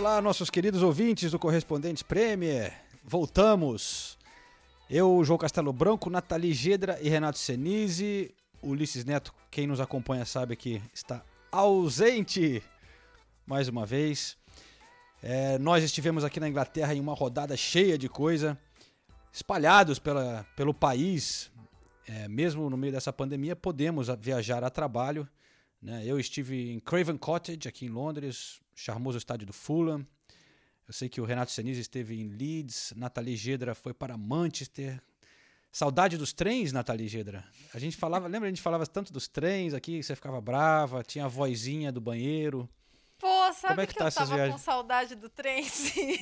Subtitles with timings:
[0.00, 2.72] Olá, nossos queridos ouvintes do Correspondentes Premier.
[3.04, 4.16] Voltamos.
[4.88, 8.34] Eu, João Castelo Branco, Nathalie Gedra e Renato Senise.
[8.62, 12.62] Ulisses Neto, quem nos acompanha sabe que está ausente
[13.44, 14.38] mais uma vez.
[15.22, 18.58] É, nós estivemos aqui na Inglaterra em uma rodada cheia de coisa,
[19.30, 21.52] espalhados pela, pelo país.
[22.08, 25.28] É, mesmo no meio dessa pandemia, podemos viajar a trabalho.
[25.82, 26.04] Né?
[26.06, 30.06] Eu estive em Craven Cottage, aqui em Londres, charmoso estádio do Fulham.
[30.88, 35.00] Eu sei que o Renato Senise esteve em Leeds, Nathalie Gedra foi para Manchester.
[35.70, 37.44] Saudade dos trens, Nathalie Gedra.
[37.72, 41.26] A gente falava, lembra a gente falava tanto dos trens aqui, você ficava brava, tinha
[41.26, 42.68] a vozinha do banheiro.
[43.20, 44.54] Pô, sabe Como é que que, tá eu tava viagens?
[44.54, 46.16] com saudade do trem, sim.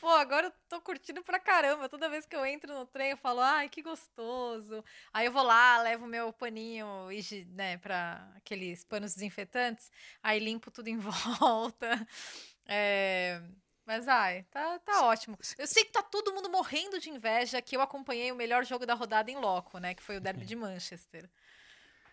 [0.00, 1.88] Pô, agora eu tô curtindo pra caramba.
[1.88, 4.84] Toda vez que eu entro no trem, eu falo, ai, que gostoso.
[5.12, 6.86] Aí eu vou lá, levo meu paninho,
[7.50, 9.90] né, pra aqueles panos desinfetantes,
[10.22, 12.06] aí limpo tudo em volta.
[12.66, 13.40] É,
[13.86, 15.38] Mas, ai, tá, tá ótimo.
[15.58, 18.86] Eu sei que tá todo mundo morrendo de inveja que eu acompanhei o melhor jogo
[18.86, 21.28] da rodada em loco, né, que foi o Derby de Manchester.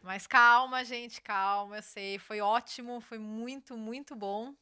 [0.02, 2.18] Mas calma, gente, calma, eu sei.
[2.18, 4.54] Foi ótimo, foi muito, muito bom.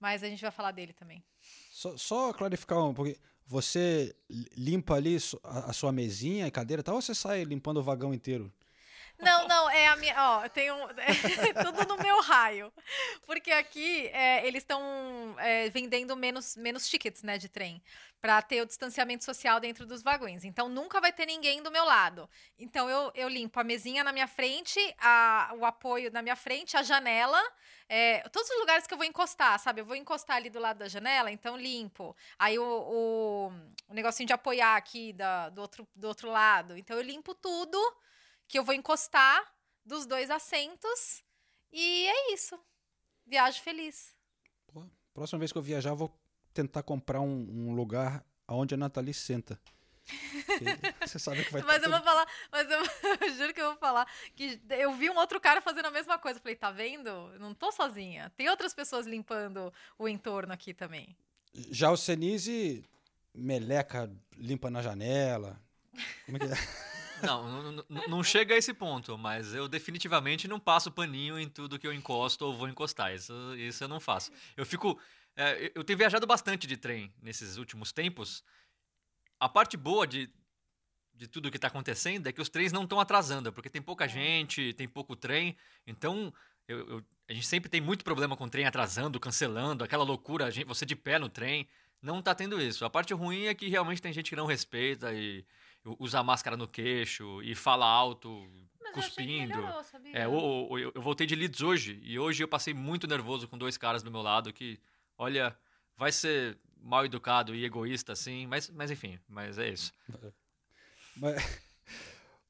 [0.00, 1.24] Mas a gente vai falar dele também.
[1.70, 3.16] Só, só clarificar um pouquinho.
[3.46, 4.14] Você
[4.56, 8.52] limpa ali a, sua mesinha e cadeira tal, ou você sai limpando o vagão inteiro?
[9.22, 10.14] Não, não, é a minha.
[10.18, 10.74] Ó, eu tenho.
[11.64, 12.72] tudo no meu raio.
[13.24, 14.82] Porque aqui é, eles estão
[15.38, 17.80] é, vendendo menos, menos tickets, né, de trem.
[18.20, 20.44] Pra ter o distanciamento social dentro dos vagões.
[20.44, 22.28] Então nunca vai ter ninguém do meu lado.
[22.58, 26.76] Então eu, eu limpo a mesinha na minha frente, a, o apoio na minha frente,
[26.76, 27.40] a janela.
[27.88, 29.80] é, todos os lugares que eu vou encostar, sabe?
[29.80, 32.16] Eu vou encostar ali do lado da janela, então limpo.
[32.38, 33.52] Aí o, o,
[33.88, 36.76] o negocinho de apoiar aqui da, do, outro, do outro lado.
[36.76, 37.78] Então eu limpo tudo
[38.52, 39.50] que eu vou encostar
[39.82, 41.24] dos dois assentos.
[41.72, 42.54] E é isso.
[43.26, 44.14] Viagem feliz.
[44.66, 46.14] Pô, próxima vez que eu viajar, eu vou
[46.52, 49.58] tentar comprar um, um lugar onde a Nathalie senta.
[51.00, 52.80] Você sabe que vai Mas tá eu vou falar, mas eu,
[53.26, 56.18] eu juro que eu vou falar que eu vi um outro cara fazendo a mesma
[56.18, 56.38] coisa.
[56.38, 57.08] Falei, tá vendo?
[57.08, 58.30] Eu não tô sozinha.
[58.36, 61.16] Tem outras pessoas limpando o entorno aqui também.
[61.54, 62.84] Já o Senise,
[63.34, 65.58] meleca, limpa na janela.
[66.26, 66.56] Como é que é?
[67.22, 71.86] Não, não, chega a esse ponto, mas eu definitivamente não passo paninho em tudo que
[71.86, 73.14] eu encosto ou vou encostar.
[73.14, 74.30] Isso, isso eu não faço.
[74.56, 74.98] Eu fico.
[75.36, 78.42] é, eu tenho viajado bastante de trem nesses últimos tempos.
[79.40, 80.28] A parte boa de,
[81.14, 84.06] de tudo que está acontecendo é que os trens não estão atrasando, porque tem pouca
[84.08, 85.56] gente, tem pouco trem.
[85.86, 86.32] Então,
[86.68, 90.50] eu- eu- a gente sempre tem muito problema com o trem atrasando, cancelando, aquela loucura,
[90.50, 91.66] gente- você de pé no trem.
[92.00, 92.84] Não tá tendo isso.
[92.84, 95.44] A parte ruim é que realmente tem gente que não respeita e
[95.98, 98.46] usa máscara no queixo e fala alto,
[98.94, 99.54] cuspindo.
[99.84, 100.12] sabia?
[100.18, 103.48] É, o- o- eu, eu voltei de Leeds hoje e hoje eu passei muito nervoso
[103.48, 104.78] com dois caras do meu lado que,
[105.18, 105.56] olha,
[105.96, 109.92] vai ser mal educado e egoísta assim, mas, mas enfim, mas é isso.
[111.16, 111.36] Mas-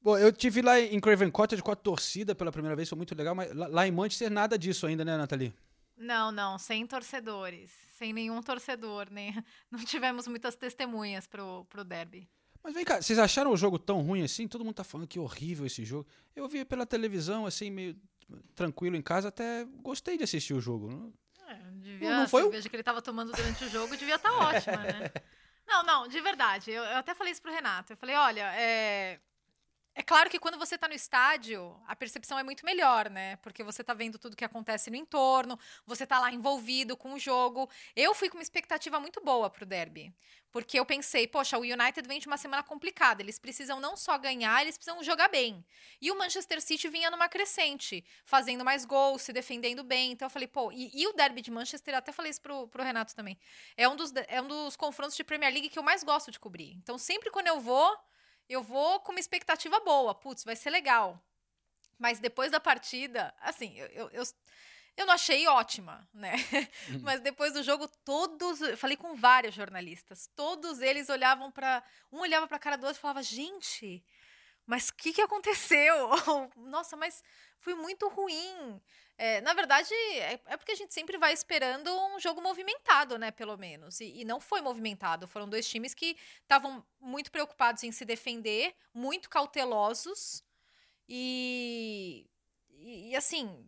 [0.01, 3.15] Bom, eu tive lá em Craven Cottage com a torcida pela primeira vez, foi muito
[3.15, 5.53] legal, mas lá, lá em Manchester nada disso ainda, né, Nathalie?
[5.95, 7.71] Não, não, sem torcedores.
[7.97, 9.07] Sem nenhum torcedor.
[9.11, 9.31] Nem...
[9.71, 12.27] Não tivemos muitas testemunhas pro, pro derby.
[12.63, 14.47] Mas vem cá, vocês acharam o jogo tão ruim assim?
[14.47, 16.07] Todo mundo tá falando que horrível esse jogo.
[16.35, 17.95] Eu vi pela televisão, assim, meio
[18.55, 20.89] tranquilo em casa, até gostei de assistir o jogo.
[20.89, 21.13] Não-
[21.47, 24.15] É, devia, não foi a o- cerveja que ele tava tomando durante o jogo devia
[24.15, 25.11] estar ótima, né?
[25.67, 26.71] Não, não, de verdade.
[26.71, 27.91] Eu, eu até falei isso pro Renato.
[27.93, 29.19] Eu falei, olha, é...
[29.95, 33.35] É claro que quando você tá no estádio, a percepção é muito melhor, né?
[33.37, 37.19] Porque você tá vendo tudo que acontece no entorno, você tá lá envolvido com o
[37.19, 37.69] jogo.
[37.95, 40.11] Eu fui com uma expectativa muito boa pro derby.
[40.51, 43.21] Porque eu pensei, poxa, o United vem de uma semana complicada.
[43.21, 45.63] Eles precisam não só ganhar, eles precisam jogar bem.
[46.01, 50.11] E o Manchester City vinha numa crescente, fazendo mais gols, se defendendo bem.
[50.11, 52.83] Então eu falei, pô, e, e o derby de Manchester, até falei isso pro, pro
[52.83, 53.37] Renato também.
[53.77, 56.39] É um, dos, é um dos confrontos de Premier League que eu mais gosto de
[56.39, 56.73] cobrir.
[56.81, 57.95] Então sempre quando eu vou,
[58.49, 60.13] eu vou com uma expectativa boa.
[60.13, 61.21] Putz, vai ser legal.
[61.97, 64.23] Mas depois da partida, assim, eu, eu, eu,
[64.97, 66.33] eu não achei ótima, né?
[67.01, 68.61] Mas depois do jogo, todos.
[68.61, 70.29] Eu falei com vários jornalistas.
[70.35, 74.03] Todos eles olhavam para Um olhava pra cara do outro e falava: gente,
[74.65, 76.09] mas o que, que aconteceu?
[76.55, 77.23] Nossa, mas
[77.59, 78.81] foi muito ruim.
[79.17, 83.31] É, na verdade, é, é porque a gente sempre vai esperando um jogo movimentado, né?
[83.31, 83.99] Pelo menos.
[83.99, 85.27] E, e não foi movimentado.
[85.27, 90.43] Foram dois times que estavam muito preocupados em se defender, muito cautelosos.
[91.07, 92.25] E,
[92.71, 93.65] e, e, assim,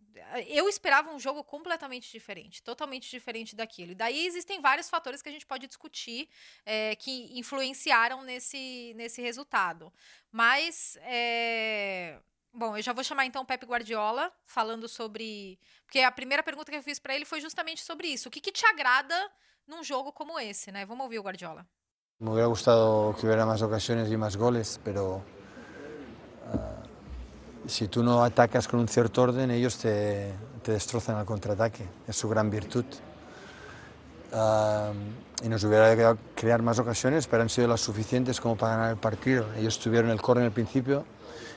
[0.48, 3.92] eu esperava um jogo completamente diferente, totalmente diferente daquilo.
[3.92, 6.28] E daí existem vários fatores que a gente pode discutir
[6.64, 9.92] é, que influenciaram nesse, nesse resultado.
[10.32, 10.98] Mas.
[12.58, 15.58] Bom, eu já vou chamar então o Pepe Guardiola, falando sobre.
[15.84, 18.30] Porque a primeira pergunta que eu fiz para ele foi justamente sobre isso.
[18.30, 19.14] O que, que te agrada
[19.68, 20.86] num jogo como esse, né?
[20.86, 21.66] Vamos ouvir o Guardiola.
[22.18, 28.24] Me hubiera gustado que hubiera más ocasiones y más goles, pero uh, si tú no
[28.24, 30.32] atacas con un cierto orden, ellos te,
[30.62, 31.86] te destrozan al contraataque.
[32.08, 32.86] Es su gran virtud.
[34.32, 38.76] Uh, y nos hubiera quedado crear más ocasiones, pero han sido las suficientes como para
[38.76, 39.44] ganar el partido.
[39.58, 41.04] Ellos tuvieron el córner al principio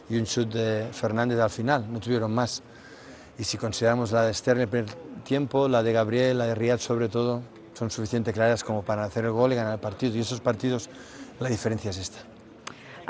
[0.09, 2.61] y un chute de Fernández al final, no tuvieron más.
[3.37, 4.89] Y si consideramos la de Stern el primer
[5.23, 7.41] tiempo, la de Gabriel, la de Riyad sobre todo,
[7.73, 10.15] son suficientemente claras como para hacer el gol y ganar el partido.
[10.15, 10.89] Y esos partidos,
[11.39, 12.19] la diferencia es esta.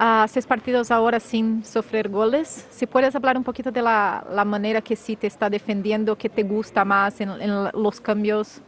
[0.01, 2.67] a seis partidos ahora sin sofrer goles.
[2.71, 6.29] Si puedes hablar un poquito de la, la manera que sí te está defendiendo, que
[6.29, 8.61] te gusta más en, en los cambios.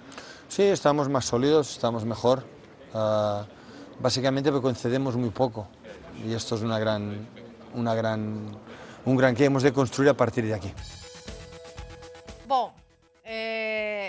[0.50, 2.44] Sí, estamos más sólidos, estamos mejor.
[2.94, 3.44] Uh,
[4.02, 5.68] básicamente porque concedemos muy poco
[6.28, 7.26] y esto es una gran,
[7.76, 8.58] una gran,
[9.06, 10.74] un gran que hemos de construir a partir de aquí.
[12.48, 12.72] Bom,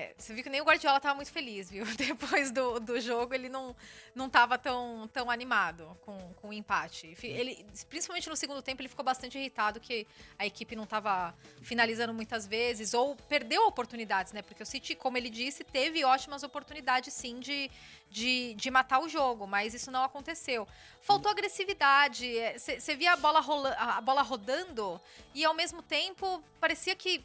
[0.02, 1.84] é, você viu que nem o Guardiola estava muito feliz, viu?
[1.94, 3.74] Depois do, do jogo, ele não,
[4.14, 7.16] não tava tão, tão animado com, com o empate.
[7.22, 10.06] Ele, principalmente no segundo tempo, ele ficou bastante irritado que
[10.36, 14.42] a equipe não estava finalizando muitas vezes ou perdeu oportunidades, né?
[14.42, 17.70] Porque o City, como ele disse, teve ótimas oportunidades sim de,
[18.10, 20.66] de, de matar o jogo, mas isso não aconteceu.
[21.00, 22.28] Faltou agressividade.
[22.58, 25.00] Você via a bola, rola, a bola rodando
[25.32, 27.24] e ao mesmo tempo parecia que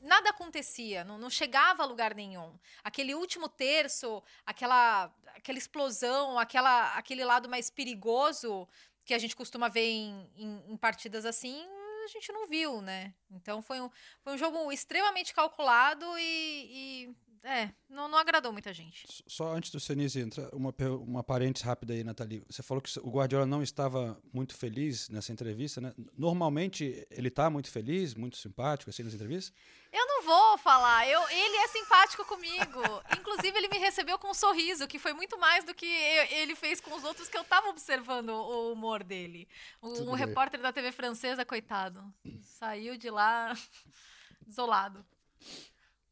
[0.00, 2.58] nada acontecia, não, não, chegava a lugar nenhum.
[2.82, 8.68] Aquele último terço, aquela, aquela explosão, aquela, aquele lado mais perigoso
[9.04, 11.64] que a gente costuma ver em, em, em partidas assim,
[12.04, 13.12] a gente não viu, né?
[13.30, 13.90] Então foi um,
[14.20, 17.16] foi um jogo extremamente calculado e, e
[17.46, 19.06] é, não, não agradou muita gente.
[19.24, 22.42] Só antes do Senise entrar, uma, uma parênteses rápida aí, Nathalie.
[22.50, 25.94] Você falou que o Guardiola não estava muito feliz nessa entrevista, né?
[26.18, 29.54] Normalmente ele está muito feliz, muito simpático assim nas entrevistas?
[29.92, 31.08] Eu não vou falar.
[31.08, 32.82] Eu, ele é simpático comigo.
[33.16, 36.80] Inclusive, ele me recebeu com um sorriso, que foi muito mais do que ele fez
[36.80, 39.48] com os outros, que eu estava observando o humor dele.
[39.80, 42.02] Um, um repórter da TV francesa, coitado,
[42.42, 43.54] saiu de lá
[44.44, 45.06] desolado.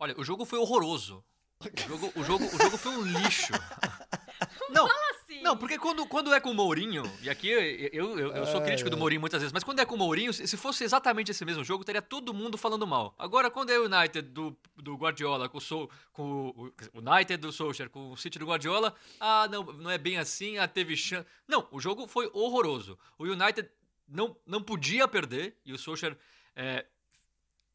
[0.05, 1.25] Olha, o jogo foi horroroso.
[1.63, 3.55] O jogo, o jogo, o jogo foi um lixo.
[4.69, 5.41] Não, assim.
[5.41, 8.61] não, porque quando, quando é com o Mourinho, e aqui eu, eu, eu, eu sou
[8.61, 11.45] crítico do Mourinho muitas vezes, mas quando é com o Mourinho, se fosse exatamente esse
[11.45, 13.15] mesmo jogo, teria todo mundo falando mal.
[13.17, 17.37] Agora, quando é o United do, do Guardiola com, o, Sol, com o, o United
[17.39, 20.97] do Solskjaer, com o City do Guardiola, ah, não, não é bem assim, ah, teve
[20.97, 21.27] chance.
[21.47, 22.99] Não, o jogo foi horroroso.
[23.17, 23.71] O United
[24.09, 26.19] não, não podia perder, e o Solskjaer
[26.57, 26.85] é,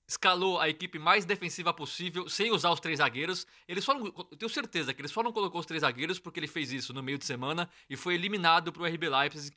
[0.10, 3.46] escalou a equipe mais defensiva possível, sem usar os três zagueiros.
[3.68, 6.40] Ele só não, eu tenho certeza que ele só não colocou os três zagueiros porque
[6.40, 9.56] ele fez isso no meio de semana e foi eliminado para o RB Leipzig.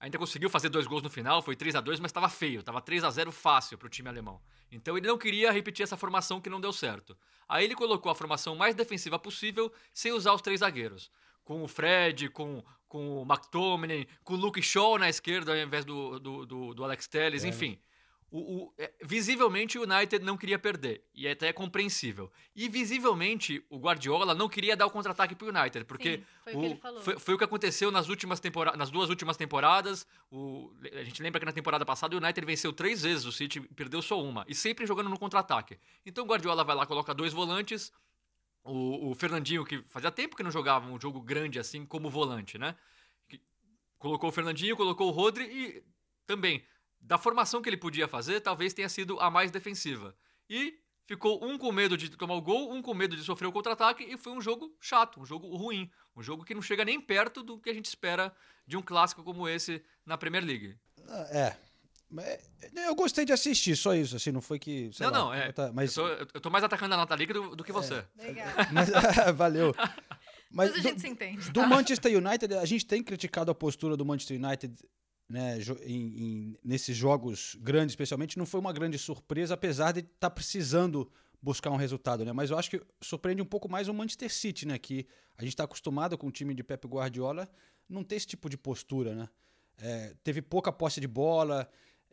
[0.00, 2.80] Ainda conseguiu fazer dois gols no final, foi 3 a 2 mas estava feio, estava
[2.80, 4.40] 3 a 0 fácil para o time alemão.
[4.68, 7.16] Então ele não queria repetir essa formação que não deu certo.
[7.48, 11.08] Aí ele colocou a formação mais defensiva possível, sem usar os três zagueiros.
[11.44, 15.84] Com o Fred, com, com o McTominay, com o Luke Shaw na esquerda ao invés
[15.84, 17.48] do, do, do, do Alex Telles, é.
[17.48, 17.78] enfim.
[18.32, 22.32] O, o, é, visivelmente o United não queria perder, e até é compreensível.
[22.56, 26.54] E visivelmente o Guardiola não queria dar o contra-ataque para o United, porque Sim, foi,
[26.54, 30.06] o, o foi, foi, o que aconteceu nas, últimas tempora nas duas últimas temporadas.
[30.30, 33.60] O, a gente lembra que na temporada passada o United venceu três vezes o City,
[33.60, 35.78] perdeu só uma, e sempre jogando no contra-ataque.
[36.06, 37.92] Então o Guardiola vai lá, coloca dois volantes,
[38.64, 42.56] o, o, Fernandinho, que fazia tempo que não jogava um jogo grande assim como volante,
[42.56, 42.76] né?
[43.98, 45.84] colocou o Fernandinho, colocou o Rodri e
[46.26, 46.64] também
[47.02, 50.16] da formação que ele podia fazer, talvez tenha sido a mais defensiva.
[50.48, 53.52] E ficou um com medo de tomar o gol, um com medo de sofrer o
[53.52, 55.90] contra-ataque, e foi um jogo chato, um jogo ruim.
[56.16, 58.34] Um jogo que não chega nem perto do que a gente espera
[58.66, 60.76] de um clássico como esse na Premier League.
[61.08, 61.56] Ah, é.
[62.86, 64.90] Eu gostei de assistir, só isso, assim, não foi que.
[65.00, 65.52] não, lá, não, é.
[65.72, 65.96] Mas...
[65.96, 68.04] Eu, tô, eu tô mais atacando a Nathalie do, do que você.
[68.18, 68.34] É.
[68.70, 68.90] Mas,
[69.34, 69.74] valeu.
[70.50, 71.46] Mas, mas a gente do, se entende.
[71.46, 71.52] Tá?
[71.52, 74.76] Do Manchester United, a gente tem criticado a postura do Manchester United
[75.32, 80.28] né, em, em, nesses jogos grandes, especialmente, não foi uma grande surpresa, apesar de estar
[80.28, 81.10] tá precisando
[81.40, 82.32] buscar um resultado, né?
[82.32, 84.78] Mas eu acho que surpreende um pouco mais o Manchester City, né?
[84.78, 85.06] Que
[85.38, 87.48] a gente está acostumado com o time de Pep Guardiola
[87.88, 89.28] não ter esse tipo de postura, né?
[89.78, 91.66] É, teve pouca posse de bola,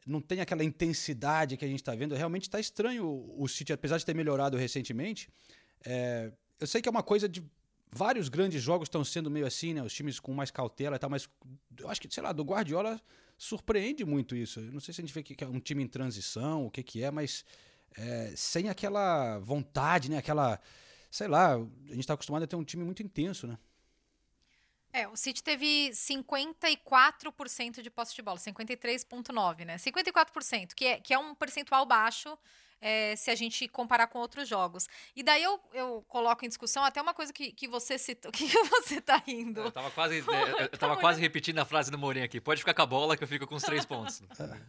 [0.07, 2.15] não tem aquela intensidade que a gente está vendo.
[2.15, 3.05] Realmente está estranho
[3.37, 5.27] o, City, apesar de ter melhorado recentemente.
[5.85, 7.43] É, eu sei que é uma coisa de
[7.91, 9.83] vários grandes jogos estão sendo meio assim, né?
[9.83, 11.27] Os times com mais cautela e tal, mas
[11.77, 13.01] eu acho que, sei lá, do Guardiola
[13.37, 14.59] surpreende muito isso.
[14.59, 16.83] Eu não sei se a gente vê que é um time em transição, o que
[16.83, 17.45] que é, mas
[17.97, 20.17] é, sem aquela vontade, né?
[20.17, 20.59] Aquela,
[21.09, 23.57] sei lá, a gente está acostumado a ter um time muito intenso, né?
[24.91, 29.77] É, o City teve 54% de posse de bola, 53,9%, né?
[29.77, 32.35] 54%, que é, que é um percentual baixo
[32.81, 34.87] é, se a gente comparar com outros jogos.
[35.15, 38.29] E daí eu, eu coloco em discussão até uma coisa que, que você citou.
[38.29, 39.61] O que, você tá rindo?
[39.61, 42.39] Eu tava quase, né, eu tava quase repetindo a frase do Mourinho aqui.
[42.39, 44.21] Pode ficar com a bola que eu fico com os três pontos.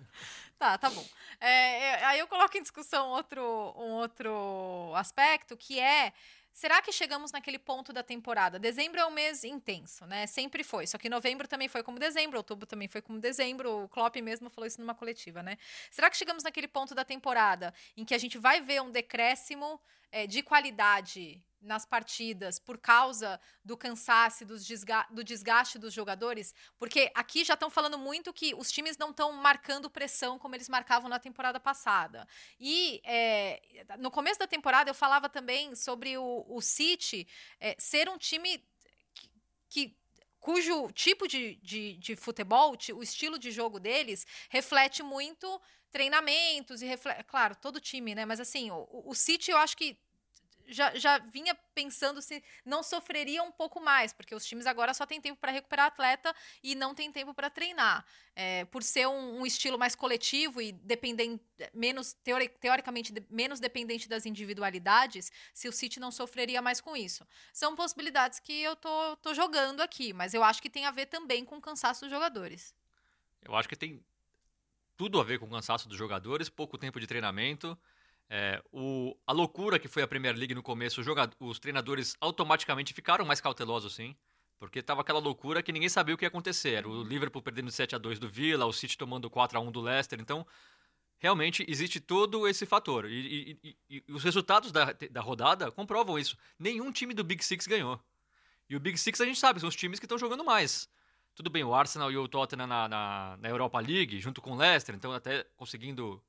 [0.58, 1.04] tá, tá bom.
[1.40, 3.42] É, aí eu coloco em discussão outro,
[3.76, 6.12] um outro aspecto que é
[6.52, 8.58] Será que chegamos naquele ponto da temporada?
[8.58, 10.26] Dezembro é um mês intenso, né?
[10.26, 10.86] Sempre foi.
[10.86, 13.84] Só que novembro também foi como dezembro, outubro também foi como dezembro.
[13.84, 15.56] O Klopp mesmo falou isso numa coletiva, né?
[15.90, 19.80] Será que chegamos naquele ponto da temporada em que a gente vai ver um decréscimo
[20.10, 26.54] é, de qualidade nas partidas por causa do cansaço, do, desga do desgaste dos jogadores?
[26.78, 30.68] Porque aqui já estão falando muito que os times não estão marcando pressão como eles
[30.68, 32.26] marcavam na temporada passada.
[32.58, 33.60] E é,
[33.98, 38.64] no começo da temporada eu falava também sobre o, o City é, ser um time
[39.14, 39.30] que,
[39.68, 39.96] que
[40.40, 46.86] cujo tipo de, de, de futebol, o estilo de jogo deles, reflete muito treinamentos e
[46.86, 48.24] reflete, claro, todo time, né?
[48.24, 49.98] Mas assim, o, o City eu acho que
[50.70, 55.04] já, já vinha pensando se não sofreria um pouco mais, porque os times agora só
[55.04, 58.04] têm tempo para recuperar atleta e não tem tempo para treinar.
[58.34, 61.42] É, por ser um, um, estilo mais coletivo e dependente,
[61.74, 66.96] menos teori, teoricamente de, menos dependente das individualidades, se o City não sofreria mais com
[66.96, 67.26] isso.
[67.52, 71.06] São possibilidades que eu tô, tô jogando aqui, mas eu acho que tem a ver
[71.06, 72.74] também com o cansaço dos jogadores.
[73.42, 74.04] Eu acho que tem
[75.00, 77.74] tudo a ver com o cansaço dos jogadores, pouco tempo de treinamento.
[78.28, 81.00] É, o, a loucura que foi a Premier League no começo,
[81.40, 84.14] os treinadores automaticamente ficaram mais cautelosos, sim.
[84.58, 86.74] Porque tava aquela loucura que ninguém sabia o que ia acontecer.
[86.74, 89.72] Era o Liverpool perdendo 7 a 2 do Villa, o City tomando 4 a 1
[89.72, 90.20] do Leicester.
[90.20, 90.46] Então,
[91.18, 93.06] realmente existe todo esse fator.
[93.06, 96.36] E, e, e, e os resultados da, da rodada comprovam isso.
[96.58, 97.98] Nenhum time do Big Six ganhou.
[98.68, 100.90] E o Big Six a gente sabe, são os times que estão jogando mais.
[101.40, 104.56] Tudo bem, o Arsenal e o Tottenham na, na, na Europa League, junto com o
[104.56, 106.22] Leicester, então até conseguindo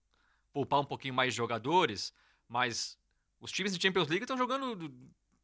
[0.53, 2.13] poupar um pouquinho mais de jogadores,
[2.47, 2.97] mas
[3.41, 4.89] os times de Champions League estão jogando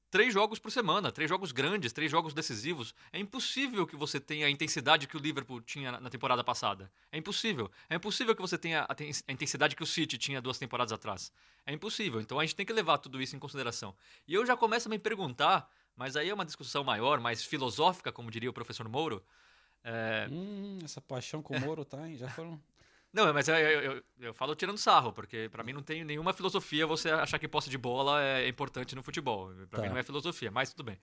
[0.09, 2.95] três jogos por semana, três jogos grandes, três jogos decisivos.
[3.11, 6.89] É impossível que você tenha a intensidade que o Liverpool tinha na temporada passada.
[7.11, 7.69] É impossível.
[7.89, 11.29] É impossível que você tenha a intensidade que o City tinha duas temporadas atrás.
[11.65, 12.21] É impossível.
[12.21, 13.93] Então a gente tem que levar tudo isso em consideração.
[14.25, 18.13] E eu já começo a me perguntar, mas aí é uma discussão maior, mais filosófica,
[18.13, 19.21] como diria o professor Mouro.
[19.89, 20.27] É...
[20.29, 22.07] Hum, essa paixão com o Moro, tá?
[22.07, 22.17] Hein?
[22.17, 22.61] Já foram
[23.13, 26.33] não, mas eu, eu, eu, eu falo tirando sarro, porque para mim não tem nenhuma
[26.33, 29.49] filosofia você achar que posse de bola é importante no futebol.
[29.69, 29.81] Para tá.
[29.81, 30.99] mim não é filosofia, mas tudo bem.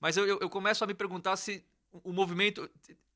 [0.00, 2.68] Mas eu, eu, começo a me perguntar se o movimento,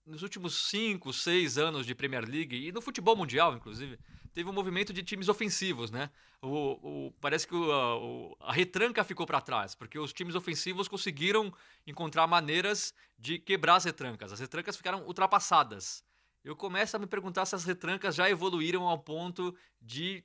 [0.08, 3.98] nos últimos 5, 6 anos de Premier League, e no futebol mundial, inclusive,
[4.34, 6.10] teve um movimento de times ofensivos, né?
[6.40, 10.88] O, o parece que o, a, a retranca ficou para trás, porque os times ofensivos
[10.88, 11.52] conseguiram
[11.86, 14.32] encontrar maneiras de quebrar as retrancas.
[14.32, 16.02] As retrancas ficaram ultrapassadas
[16.44, 20.24] eu começo a me perguntar se as retrancas já evoluíram ao ponto de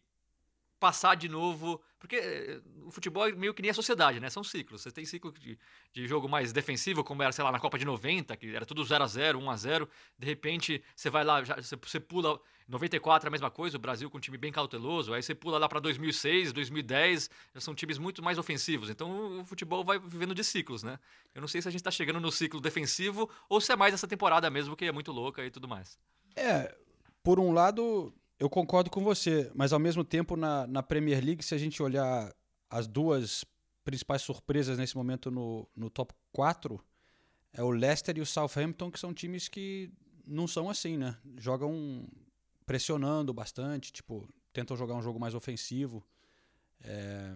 [0.83, 1.81] passar de novo.
[1.97, 4.29] Porque eh, o futebol é meio que nem a sociedade, né?
[4.29, 4.81] São ciclos.
[4.81, 5.57] Você tem ciclo de,
[5.93, 8.83] de jogo mais defensivo, como era, sei lá, na Copa de 90, que era tudo
[8.83, 12.37] 0 a 0 1 a 0 De repente, você vai lá, já, você, você pula.
[12.67, 15.13] 94 é a mesma coisa, o Brasil com um time bem cauteloso.
[15.13, 18.89] Aí você pula lá para 2006, 2010, já são times muito mais ofensivos.
[18.89, 20.99] Então o futebol vai vivendo de ciclos, né?
[21.33, 23.93] Eu não sei se a gente está chegando no ciclo defensivo ou se é mais
[23.93, 25.97] essa temporada mesmo, que é muito louca e tudo mais.
[26.35, 26.73] É,
[27.21, 31.43] por um lado, eu concordo com você, mas ao mesmo tempo na, na Premier League,
[31.43, 32.33] se a gente olhar
[32.69, 33.45] as duas
[33.83, 36.83] principais surpresas nesse momento no, no top 4,
[37.53, 39.91] é o Leicester e o Southampton, que são times que
[40.25, 41.15] não são assim, né?
[41.37, 42.07] Jogam
[42.65, 46.03] pressionando bastante, tipo, tentam jogar um jogo mais ofensivo.
[46.81, 47.35] É...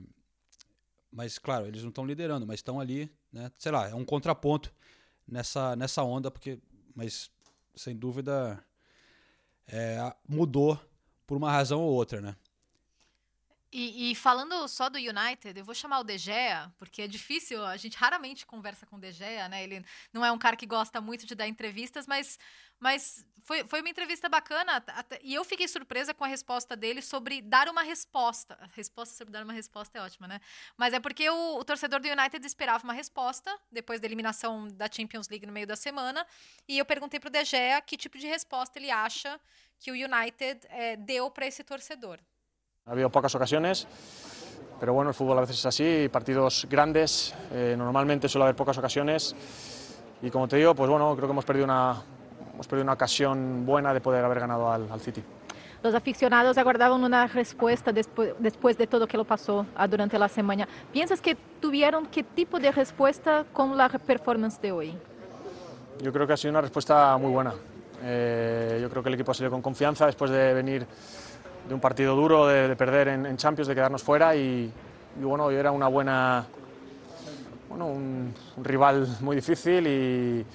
[1.12, 3.51] Mas, claro, eles não estão liderando, mas estão ali, né?
[3.58, 4.74] Sei lá, é um contraponto
[5.27, 6.60] nessa, nessa onda, porque,
[6.96, 7.30] mas
[7.75, 8.63] sem dúvida
[9.68, 10.80] é, mudou
[11.26, 12.36] por uma razão ou outra, né?
[13.72, 17.66] E, e, falando só do United, eu vou chamar o De Gea, porque é difícil,
[17.66, 19.62] a gente raramente conversa com o De Gea, né?
[19.62, 22.40] Ele não é um cara que gosta muito de dar entrevistas, mas,
[22.80, 24.78] mas foi, foi uma entrevista bacana.
[24.88, 28.58] Até, e eu fiquei surpresa com a resposta dele sobre dar uma resposta.
[28.62, 30.40] A resposta sobre dar uma resposta é ótima, né?
[30.78, 34.90] Mas é porque o, o torcedor do United esperava uma resposta depois da eliminação da
[34.90, 36.26] Champions League no meio da semana.
[36.70, 39.38] E eu perguntei pro De Gea que tipo de resposta ele acha
[39.78, 42.18] que o United é, deu para esse torcedor.
[42.88, 43.86] Ha habido pocas ocasiones,
[44.79, 48.77] pero bueno, el fútbol a veces es así, partidos grandes, eh, normalmente suele haber pocas
[48.77, 49.36] ocasiones
[50.22, 52.01] y como te digo, pues bueno, creo que hemos perdido una,
[52.53, 55.22] hemos perdido una ocasión buena de poder haber ganado al, al City.
[55.84, 60.29] Los aficionados aguardaban una respuesta después, después de todo que lo pasó ah, durante la
[60.29, 60.65] semana.
[60.94, 64.98] ¿Piensas que tuvieron qué tipo de respuesta con la performance de hoy?
[66.01, 67.53] Yo creo que ha sido una respuesta muy buena.
[68.01, 70.88] Eh, yo creo que el equipo ha salido con confianza después de venir
[71.68, 74.72] de un partido duro, de, de perder en, en, Champions, de quedarnos fuera y,
[75.20, 76.46] y, bueno, hoy era una buena,
[77.70, 80.46] bueno, un, un rival muy difícil y,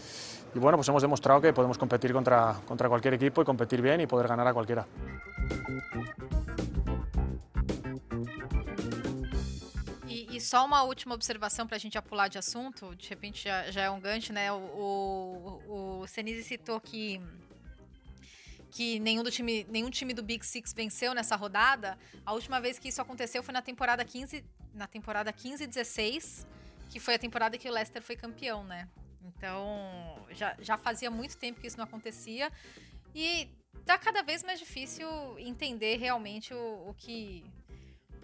[0.55, 4.01] y, bueno, pues hemos demostrado que podemos competir contra, contra cualquier equipo y competir bien
[4.01, 4.87] y poder ganar a cualquiera.
[10.09, 13.45] E, e só uma última observação para a gente já pular de assunto, de repente
[13.45, 14.53] já, já é um gancho, né?
[14.53, 17.21] O, o, o Senise citou que
[18.73, 21.99] que nenhum, do time, nenhum time do Big Six venceu nessa rodada.
[22.25, 24.43] A última vez que isso aconteceu foi na temporada 15,
[24.75, 26.47] na temporada 15 e 16,
[26.89, 28.89] que foi a temporada que o Leicester foi campeão, né?
[29.25, 32.51] Então, já, já fazia muito tempo que isso não acontecia.
[33.15, 33.47] E
[33.85, 35.07] tá cada vez mais difícil
[35.39, 37.45] entender realmente o, o que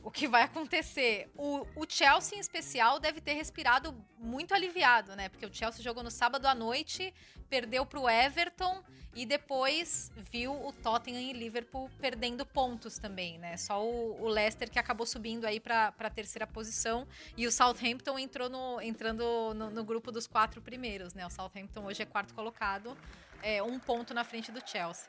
[0.02, 1.30] o que vai acontecer.
[1.36, 5.28] O, o, Chelsea, em especial, deve ter respirado muito aliviado, né?
[5.28, 7.12] Porque o Chelsea jogou no sábado à noite,
[7.48, 8.82] perdeu para o Everton
[9.14, 13.56] e depois viu o Tottenham e Liverpool perdendo pontos também, né?
[13.56, 18.18] Só o, o Leicester que acabou subindo aí para a terceira posição e o Southampton
[18.18, 21.26] entrou no, entrando no, no, grupo dos quatro primeiros, né?
[21.26, 22.96] O Southampton hoje é quarto colocado,
[23.42, 25.08] é um ponto na frente do Chelsea.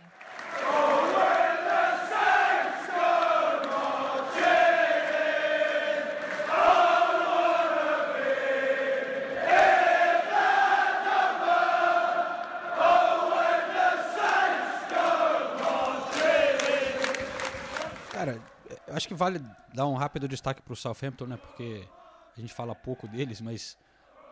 [18.99, 19.39] Acho que vale
[19.73, 21.37] dar um rápido destaque para o Southampton, né?
[21.37, 21.87] Porque
[22.35, 23.77] a gente fala pouco deles, mas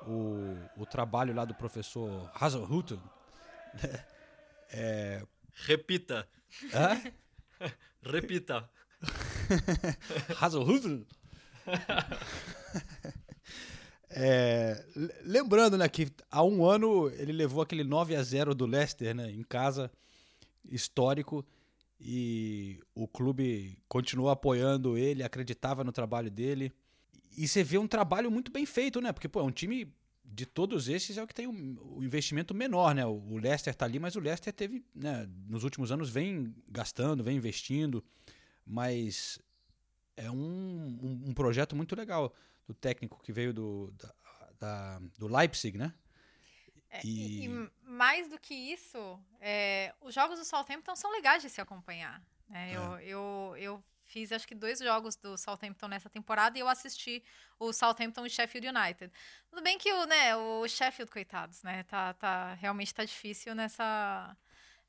[0.06, 3.00] o, o trabalho lá do professor Hazelhutton.
[3.82, 4.06] Né?
[4.70, 5.26] É...
[5.54, 6.28] Repita.
[6.74, 7.02] Hã?
[8.04, 8.70] Repita.
[10.40, 11.06] Hazelhutton?
[14.10, 14.84] É,
[15.24, 19.30] lembrando, né, que há um ano ele levou aquele 9 a 0 do Leicester, né,
[19.30, 19.92] em casa,
[20.66, 21.46] histórico,
[22.00, 26.72] e o clube continuou apoiando ele, acreditava no trabalho dele.
[27.36, 29.12] E você vê um trabalho muito bem feito, né?
[29.12, 32.94] Porque, pô, é um time de todos esses é o que tem o, investimento menor,
[32.94, 33.06] né?
[33.06, 37.38] O Leicester tá ali, mas o Leicester teve, né, nos últimos anos vem gastando, vem
[37.38, 38.04] investindo,
[38.66, 39.40] mas
[40.16, 42.34] é um, um, um projeto muito legal
[42.68, 44.14] do técnico que veio do, da,
[44.60, 45.94] da, do Leipzig, né?
[46.90, 47.46] É, e...
[47.46, 47.70] e...
[47.88, 52.22] mais do que isso, é, os jogos do Southampton são legais de se acompanhar.
[52.50, 52.74] Né?
[52.74, 52.76] É.
[52.76, 57.24] Eu, eu, eu fiz acho que dois jogos do Southampton nessa temporada e eu assisti
[57.58, 59.12] o Southampton e Sheffield United.
[59.50, 61.84] Tudo bem que o, né, o Sheffield, coitados, né?
[61.84, 64.36] Tá, tá, realmente tá difícil nessa,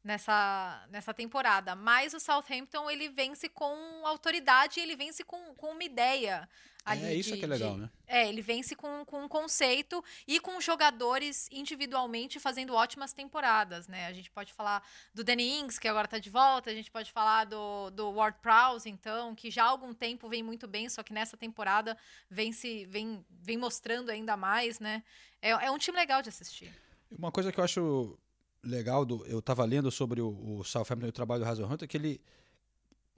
[0.02, 1.74] nessa, nessa temporada.
[1.74, 3.74] Mas o Southampton ele vence com
[4.06, 6.48] autoridade e ele vence com, com uma ideia.
[6.90, 7.90] Ali é isso de, que é legal, de, né?
[8.06, 14.06] É, ele vence com, com um conceito e com jogadores individualmente fazendo ótimas temporadas, né?
[14.06, 17.12] A gente pode falar do Danny Ings, que agora está de volta, a gente pode
[17.12, 21.02] falar do, do Ward Prowse, então, que já há algum tempo vem muito bem, só
[21.02, 21.96] que nessa temporada
[22.30, 25.02] vem, se, vem, vem mostrando ainda mais, né?
[25.42, 26.72] É, é um time legal de assistir.
[27.10, 28.18] Uma coisa que eu acho
[28.62, 31.88] legal, do, eu estava lendo sobre o, o Southampton e o trabalho do Hazel Hunter,
[31.88, 32.20] que ele,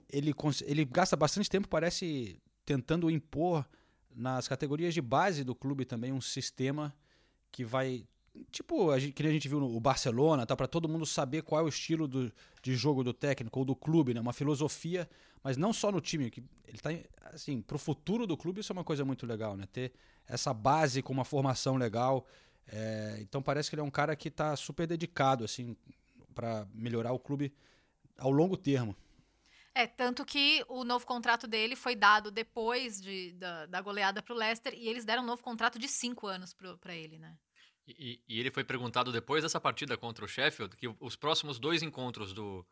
[0.09, 0.33] ele,
[0.65, 2.39] ele gasta bastante tempo, parece
[2.71, 3.67] tentando impor
[4.15, 6.95] nas categorias de base do clube também um sistema
[7.51, 8.05] que vai
[8.49, 10.55] tipo a gente, que a gente viu no Barcelona tá?
[10.55, 12.31] Para todo mundo saber qual é o estilo do,
[12.63, 14.21] de jogo do técnico ou do clube né?
[14.21, 15.09] Uma filosofia
[15.43, 16.91] mas não só no time que ele tá
[17.33, 19.65] assim para o futuro do clube isso é uma coisa muito legal né?
[19.69, 19.91] Ter
[20.25, 22.25] essa base com uma formação legal
[22.67, 25.75] é, então parece que ele é um cara que está super dedicado assim
[26.33, 27.51] para melhorar o clube
[28.17, 28.95] ao longo termo
[29.73, 34.33] é, tanto que o novo contrato dele foi dado depois de, da, da goleada para
[34.33, 37.37] o Leicester e eles deram um novo contrato de cinco anos para ele, né?
[37.87, 41.81] E, e, ele foi perguntado depois dessa partida contra o Sheffield que os próximos dois
[41.81, 42.65] encontros do,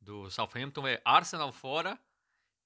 [0.00, 1.98] do Southampton é Arsenal fora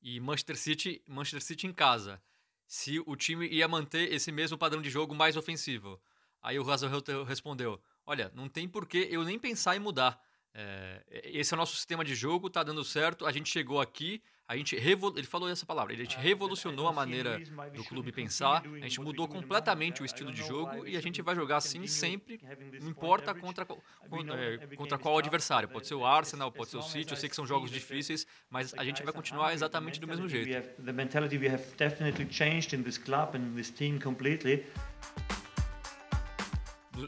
[0.03, 2.23] e Manchester City, Manchester City em casa.
[2.67, 6.01] Se o time ia manter esse mesmo padrão de jogo mais ofensivo.
[6.43, 10.21] Aí o Hazelhut respondeu: Olha, não tem por que eu nem pensar em mudar.
[10.57, 13.27] É, esse é o nosso sistema de jogo, tá dando certo.
[13.27, 15.13] A gente chegou aqui, a gente revol...
[15.17, 17.41] ele falou essa palavra, a gente revolucionou a maneira
[17.75, 21.35] do clube pensar, a gente mudou completamente o estilo de jogo e a gente vai
[21.35, 22.41] jogar assim sempre,
[22.81, 25.69] não importa contra, contra, é, contra qual adversário.
[25.69, 28.73] Pode ser o Arsenal, pode ser o City, eu sei que são jogos difíceis, mas
[28.75, 30.71] a gente vai continuar exatamente do mesmo jeito.
[30.85, 34.65] The mentality we have definitely changed in this club and this team completely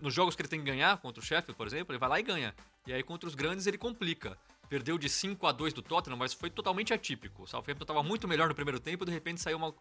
[0.03, 2.21] nos jogos que ele tem que ganhar, contra o Sheffield, por exemplo, ele vai lá
[2.21, 2.55] e ganha.
[2.87, 4.39] E aí contra os grandes ele complica.
[4.69, 7.45] Perdeu de 5 a 2 do Tottenham, mas foi totalmente atípico.
[7.45, 9.73] O Southampton estava muito melhor no primeiro tempo e de repente saiu uma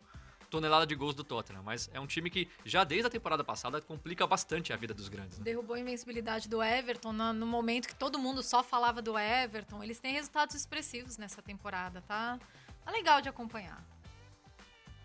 [0.49, 1.63] tonelada de gols do Tottenham.
[1.63, 5.09] Mas é um time que já desde a temporada passada complica bastante a vida dos
[5.09, 5.39] grandes.
[5.39, 5.45] Né?
[5.45, 9.83] Derrubou a invencibilidade do Everton no, no, momento que todo mundo só falava do Everton.
[9.83, 12.39] Eles têm resultados expressivos nessa temporada, tá?
[12.83, 13.83] Tá legal de acompanhar.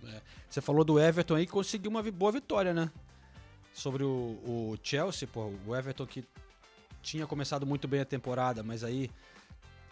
[0.05, 0.23] É.
[0.49, 2.91] Você falou do Everton aí, conseguiu uma boa vitória, né?
[3.73, 6.25] sobre o, o Chelsea, pô, o Everton que
[7.03, 9.11] tinha começado muito bem a temporada, mas aí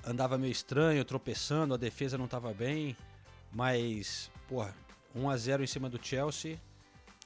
[0.05, 2.97] andava meio estranho, tropeçando, a defesa não estava bem,
[3.53, 4.75] mas, porra,
[5.15, 6.59] 1 a 0 em cima do Chelsea.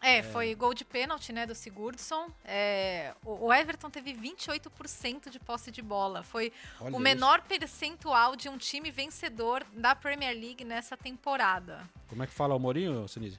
[0.01, 2.29] É, é, foi gol de pênalti, né, do Sigurdsson.
[2.45, 6.25] É, o Everton teve 28% de posse de bola.
[6.25, 7.49] Foi Olha o menor isso.
[7.49, 11.89] percentual de um time vencedor da Premier League nessa temporada.
[12.09, 13.39] Como é que fala o Mourinho, Sinise?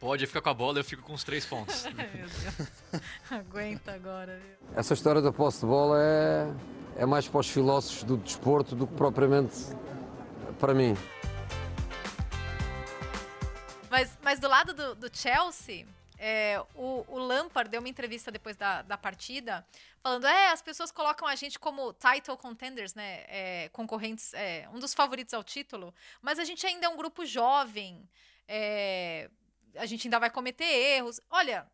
[0.00, 1.84] Pode ficar com a bola, eu fico com os três pontos.
[1.92, 2.32] Meu Deus.
[3.28, 4.38] Aguenta agora.
[4.38, 4.68] Viu?
[4.76, 8.86] Essa história da posse de bola é, é mais para os filósofos do desporto do
[8.86, 9.56] que propriamente
[10.60, 10.96] para mim.
[13.90, 15.84] Mas, mas do lado do, do Chelsea,
[16.16, 19.66] é, o, o, Lampard deu uma entrevista depois da, da partida,
[20.00, 23.24] falando: é, as pessoas colocam a gente como title contenders, né?
[23.28, 27.24] É, concorrentes, é, um dos favoritos ao título, mas a gente ainda é um grupo
[27.26, 28.08] jovem.
[28.46, 29.28] É,
[29.78, 31.20] a gente ainda vai cometer erros.
[31.30, 31.66] Olha,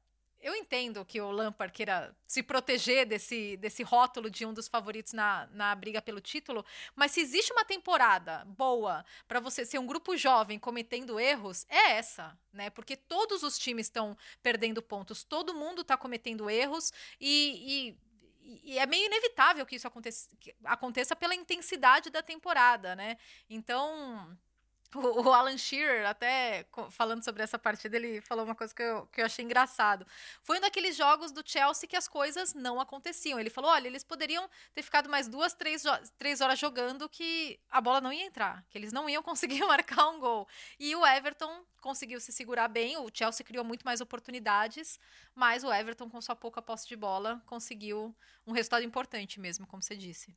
[0.44, 5.14] eu entendo que o Lampard queira se proteger desse, desse rótulo de um dos favoritos
[5.14, 6.62] na, na briga pelo título,
[6.94, 11.92] mas se existe uma temporada boa para você ser um grupo jovem cometendo erros, é
[11.92, 12.68] essa, né?
[12.68, 17.96] Porque todos os times estão perdendo pontos, todo mundo está cometendo erros e,
[18.42, 23.16] e, e, é meio inevitável que isso aconteça, que aconteça pela intensidade da temporada, né?
[23.48, 24.36] Então
[24.94, 29.20] o, Alan Shearer, até falando sobre essa partida, ele falou uma coisa que eu, que
[29.20, 30.06] eu achei engraçado.
[30.42, 33.38] Foi um daqueles jogos do Chelsea que as coisas não aconteciam.
[33.38, 35.84] Ele falou: olha, eles poderiam ter ficado mais duas, três,
[36.18, 40.08] três horas jogando que a bola não ia entrar, que eles não iam conseguir marcar
[40.08, 40.48] um gol.
[40.78, 42.96] E o Everton conseguiu se segurar bem.
[42.96, 44.98] O Chelsea criou muito mais oportunidades,
[45.34, 48.14] mas o Everton, com sua pouca posse de bola, conseguiu
[48.46, 50.34] um resultado importante mesmo, como você disse.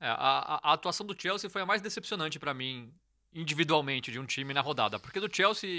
[0.00, 2.92] É, a, a, atuação do Chelsea foi a mais decepcionante para mim
[3.32, 4.98] individualmente de um time na rodada.
[4.98, 5.70] Porque do Chelsea,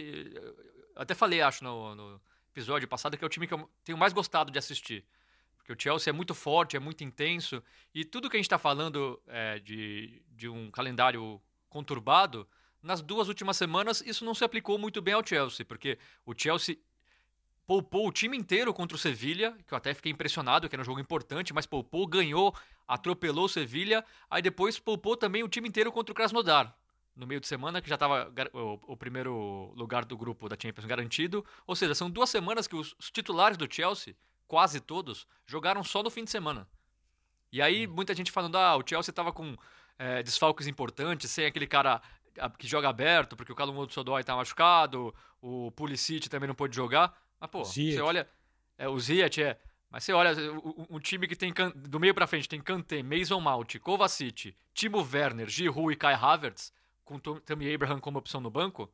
[0.96, 4.14] até falei, acho, no, no, episódio passado, que é o time que eu tenho mais
[4.14, 5.06] gostado de assistir.
[5.58, 7.64] Porque o Chelsea é muito forte, é muito intenso.
[7.94, 12.48] E tudo que a gente está falando é, de, de um calendário conturbado,
[12.82, 15.66] nas duas últimas semanas isso não se aplicou muito bem ao Chelsea.
[15.66, 16.78] Porque o Chelsea
[17.66, 20.86] poupou o time inteiro contra o Sevilha, que eu até fiquei impressionado, que era um
[20.86, 22.54] jogo importante, mas poupou, ganhou,
[22.86, 24.04] atropelou o Sevilha.
[24.30, 26.76] Aí depois poupou também o time inteiro contra o Krasnodar
[27.16, 30.86] no meio de semana, que já estava o, o, primeiro lugar do grupo da Champions
[30.86, 31.46] garantido.
[31.68, 34.16] Ou seja, são duas semanas que os, os, titulares do Chelsea,
[34.48, 36.68] quase todos, jogaram só no fim de semana.
[37.52, 37.94] E aí, hum.
[37.94, 39.56] muita gente falando, ah, o Chelsea estava com
[40.00, 42.02] é, desfalques importantes, sem aquele cara
[42.58, 47.14] que joga aberto, porque o Calum Sodói está machucado, o Pulisic também não pôde jogar.
[47.40, 47.96] Mas, pô, Ziyech.
[47.96, 48.28] você olha...
[48.78, 49.60] É, o Ziyech é...
[49.90, 50.32] Mas você olha,
[50.90, 55.50] um time que tem do meio para frente tem Kanté, Mason Mount, Kovacic, Timo Werner,
[55.50, 56.72] Giroud e Kai Havertz
[57.20, 58.90] com Tammy Abraham como opção no banco,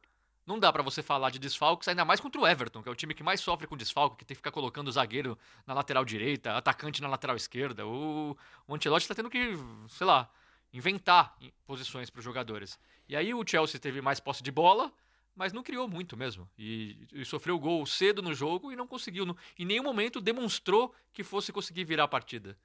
[0.46, 2.96] não dá para você falar de desfalques, ainda mais contra o Everton, que é o
[2.96, 6.06] time que mais sofre com desfalque, que tem que ficar colocando o zagueiro na lateral
[6.06, 7.86] direita, atacante na lateral esquerda.
[7.86, 9.54] O, o Ancelotti tá tendo que,
[9.90, 10.30] sei lá,
[10.74, 12.80] inventar posições para os jogadores.
[13.10, 14.92] E aí o Chelsea teve mais posse de bola,
[15.36, 16.50] mas não criou muito mesmo.
[16.58, 19.26] E, e sofreu gol cedo no jogo e não conseguiu.
[19.26, 22.58] No, em nenhum momento demonstrou que fosse conseguir virar a partida.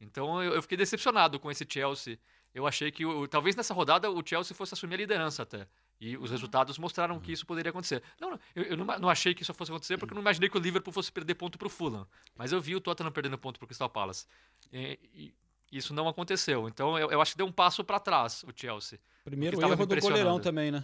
[0.00, 2.18] Então eu, eu fiquei decepcionado com esse Chelsea
[2.56, 5.68] eu achei que talvez nessa rodada o Chelsea fosse assumir a liderança até.
[6.00, 6.30] E os uhum.
[6.30, 8.02] resultados mostraram que isso poderia acontecer.
[8.18, 10.56] Não, eu, eu não, não, achei que isso fosse acontecer porque eu não imaginei que
[10.56, 12.06] o Liverpool fosse perder ponto para o Fulham.
[12.34, 14.24] Mas eu vi o Tottenham perdendo ponto para o Crystal Palace.
[14.72, 15.34] E, e,
[15.70, 16.66] isso não aconteceu.
[16.66, 18.98] Então eu, eu acho que deu um passo para trás o Chelsea.
[19.22, 20.82] Primeiro erro do goleirão também, né?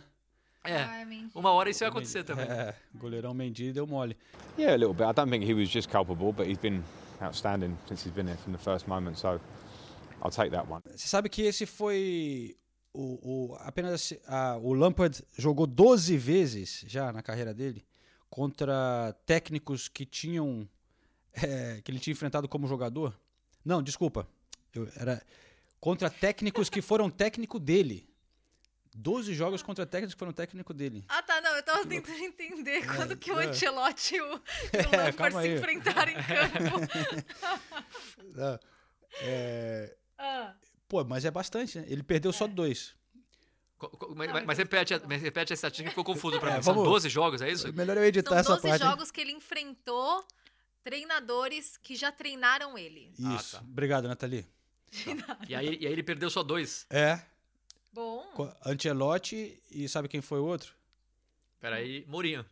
[0.64, 0.86] É,
[1.34, 2.46] uma hora isso ia acontecer também.
[2.52, 4.14] É, goleirão Mendy deu mole.
[4.58, 5.08] Yeah, a little bit.
[5.08, 6.84] I don't think he was just culpable, but he's been
[7.22, 9.18] outstanding since he's been here from the first moment.
[9.18, 9.40] So
[10.22, 10.82] I'll take that one.
[10.94, 12.56] Você sabe que esse foi
[12.92, 17.84] o, o, apenas a, o Lampard jogou 12 vezes já na carreira dele
[18.30, 20.68] contra técnicos que tinham
[21.34, 23.18] é, que ele tinha enfrentado como jogador.
[23.64, 24.28] Não, desculpa.
[24.74, 25.22] Eu, era
[25.80, 28.08] contra técnicos que foram técnico dele.
[28.94, 31.04] 12 jogos contra técnicos que foram técnico dele.
[31.08, 33.46] Ah, tá, não, eu tava tentando entender quando que o é.
[33.46, 36.78] Ancelotti e o, e o É, Lampard se enfrentaram em campo.
[38.36, 38.58] Não,
[39.22, 40.54] é, Ah.
[40.88, 41.84] pô, mas é bastante, né?
[41.88, 42.94] Ele perdeu só dois.
[44.14, 46.62] Mas, mas- mas repete, a- mas repete a estatística que ficou confuso pra É, mim.
[46.62, 47.72] São vamos- 12 jogos, é isso?
[47.72, 48.82] Melhor eu editar São essa 12 parte.
[48.84, 50.24] jogos que ele enfrentou
[50.84, 53.12] treinadores que já treinaram ele.
[53.18, 53.56] Isso.
[53.56, 53.66] Ah, tá.
[53.66, 54.46] Obrigado, Nathalie.
[55.48, 56.86] E aí, e aí ele perdeu só dois.
[56.90, 57.20] É.
[57.92, 58.24] Bom.
[58.64, 60.74] Ancelotti e sabe quem foi o outro?
[61.60, 62.44] Peraí, Mourinho.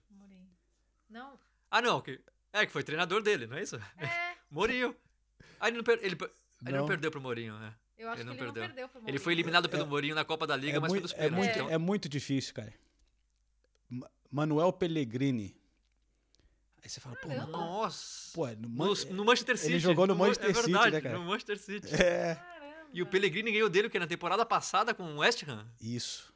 [1.09, 1.38] Não.
[1.70, 2.01] Ah, não.
[2.01, 2.20] Que,
[2.53, 3.77] é, que foi treinador dele, não é isso?
[3.77, 3.81] É.
[4.51, 4.96] Mourinho.
[5.61, 6.31] Ah, ele não, per- ele, per-
[6.62, 6.87] ele não Não.
[6.87, 7.75] perdeu pro Mourinho, né?
[7.99, 9.20] Eu acho que ele não perdeu pro Ele Mourinho.
[9.20, 11.51] foi eliminado pelo Mourinho na Copa da Liga, é, mas foi muito, dos é, muito,
[11.51, 12.73] então- é muito difícil, cara.
[13.88, 15.55] Ma- Manuel Pellegrini.
[16.83, 18.33] Aí você fala, pô, mas- Nossa.
[18.35, 19.73] pô, no, No, Man- no Manchester City.
[19.73, 21.18] Ele jogou no Man- Manchester é City, verdade, né, cara?
[21.18, 21.94] No Manchester City.
[21.94, 22.40] É.
[22.92, 25.66] E o Pellegrini ganhou dele, o que na temporada passada com o West Ham.
[25.81, 26.33] Isso.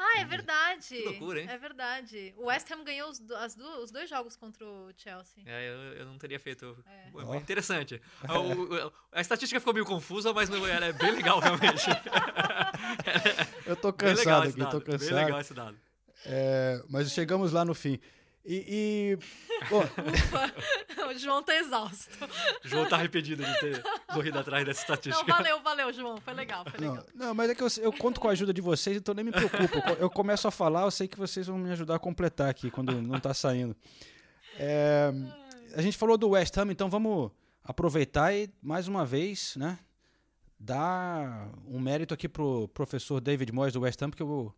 [0.00, 0.88] Ah, é verdade.
[0.96, 1.48] Que loucura, hein?
[1.50, 2.32] É verdade.
[2.36, 3.34] O West Ham ganhou os, do-
[3.82, 5.42] os dois jogos contra o Chelsea.
[5.44, 6.76] É, eu, eu não teria feito.
[6.86, 7.10] É.
[7.10, 8.00] Muito interessante.
[8.28, 11.84] A, o- a estatística ficou meio confusa, mas não, ela é bem legal, realmente.
[13.66, 15.08] Eu tô legal cansado aqui, dado, tô cansado.
[15.08, 15.76] Bem legal esse dado.
[16.26, 17.98] É, mas chegamos lá no fim.
[18.44, 18.64] E.
[18.66, 19.18] e
[19.68, 19.82] bom,
[21.10, 22.10] o João tá exausto.
[22.64, 25.32] O João tá arrependido de ter corrido atrás dessa Não, estatística.
[25.32, 26.16] valeu, valeu, João.
[26.18, 27.04] Foi legal, foi legal.
[27.14, 29.24] não, não, mas é que eu, eu conto com a ajuda de vocês, então nem
[29.24, 29.78] me preocupo.
[29.98, 33.02] Eu começo a falar, eu sei que vocês vão me ajudar a completar aqui quando
[33.02, 33.76] não tá saindo.
[34.58, 35.12] É,
[35.74, 37.30] a gente falou do West Ham, então vamos
[37.62, 39.78] aproveitar e mais uma vez, né?
[40.58, 44.52] Dar um mérito aqui pro professor David Moyes do West Ham, porque o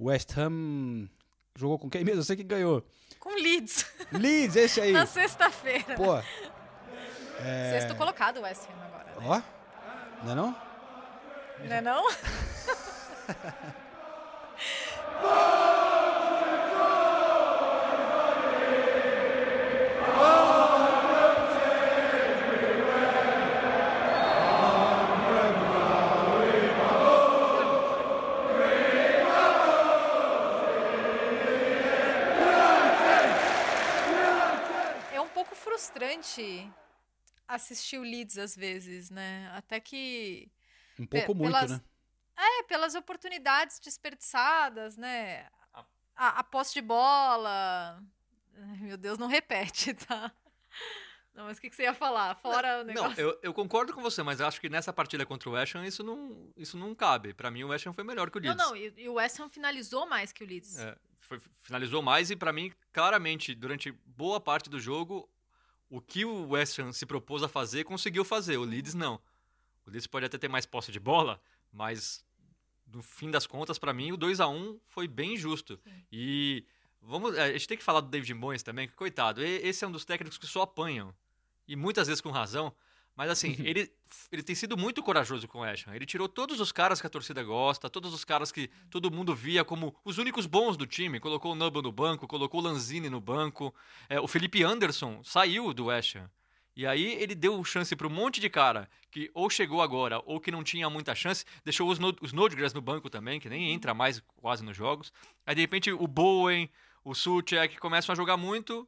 [0.00, 1.08] West Ham
[1.58, 2.20] jogou com quem mesmo?
[2.20, 2.84] Eu sei que ganhou.
[3.18, 3.84] Com Leeds.
[4.12, 4.92] Leeds, esse aí.
[4.96, 5.96] Na sexta-feira.
[5.96, 6.16] Pô.
[7.40, 7.80] É...
[7.80, 9.04] Sexto colocado o West Ham agora.
[9.04, 9.12] né?
[9.26, 9.42] Ó,
[10.24, 10.56] não é não?
[11.64, 12.08] Não é não?
[35.78, 36.70] frustrante
[37.46, 39.50] assistir o Leeds às vezes, né?
[39.54, 40.50] Até que
[40.98, 41.80] Um pouco muito, pelas- né?
[42.36, 45.48] É, pelas oportunidades desperdiçadas, né?
[46.16, 48.02] A, a posse de bola.
[48.80, 50.32] Meu Deus, não repete, tá?
[51.34, 52.34] Não, mas o que, que você ia falar?
[52.36, 53.20] Fora o Não, negócio.
[53.20, 55.86] eu, eu concordo com você, mas eu acho que nessa partida contra o West Ham
[55.86, 57.32] isso não, isso não cabe.
[57.32, 58.66] Pra mim, o West Ham foi melhor que o Não, Leeds.
[58.66, 60.78] não, e, e o West Ham finalizou mais que o Leeds.
[60.78, 65.28] É, foi- finalizou mais e pra mim, claramente, durante boa parte do jogo,
[65.88, 68.56] o que o West Ham se propôs a fazer, conseguiu fazer.
[68.56, 69.20] O Leeds não.
[69.86, 71.40] O Leeds pode até ter mais posse de bola,
[71.72, 72.24] mas
[72.92, 75.78] no fim das contas, pra mim, o 2 a 1 foi bem justo.
[76.10, 76.64] E
[77.00, 79.92] vamos, a gente tem que falar do David Moyes também, que coitado, esse é um
[79.92, 81.14] dos técnicos que só apanham.
[81.66, 82.74] E muitas vezes com razão.
[83.18, 83.90] Mas assim, ele,
[84.30, 85.74] ele tem sido muito corajoso com o Ham.
[85.92, 89.34] Ele tirou todos os caras que a torcida gosta, todos os caras que todo mundo
[89.34, 91.18] via como os únicos bons do time.
[91.18, 93.74] Colocou o Nubble no banco, colocou o Lanzini no banco.
[94.08, 96.30] É, o Felipe Anderson saiu do Ham.
[96.76, 100.38] E aí ele deu chance para um monte de cara que ou chegou agora ou
[100.38, 101.44] que não tinha muita chance.
[101.64, 105.12] Deixou os, no, os Snodgrass no banco também, que nem entra mais quase nos jogos.
[105.44, 106.70] Aí de repente o Bowen,
[107.04, 108.86] o Suchek começam a jogar muito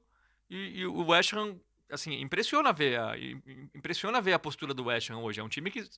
[0.49, 1.57] e, e o West Ham
[1.91, 5.41] assim, impressiona ver a, im- im- impressiona ver a postura do West Ham hoje.
[5.41, 5.89] É um time que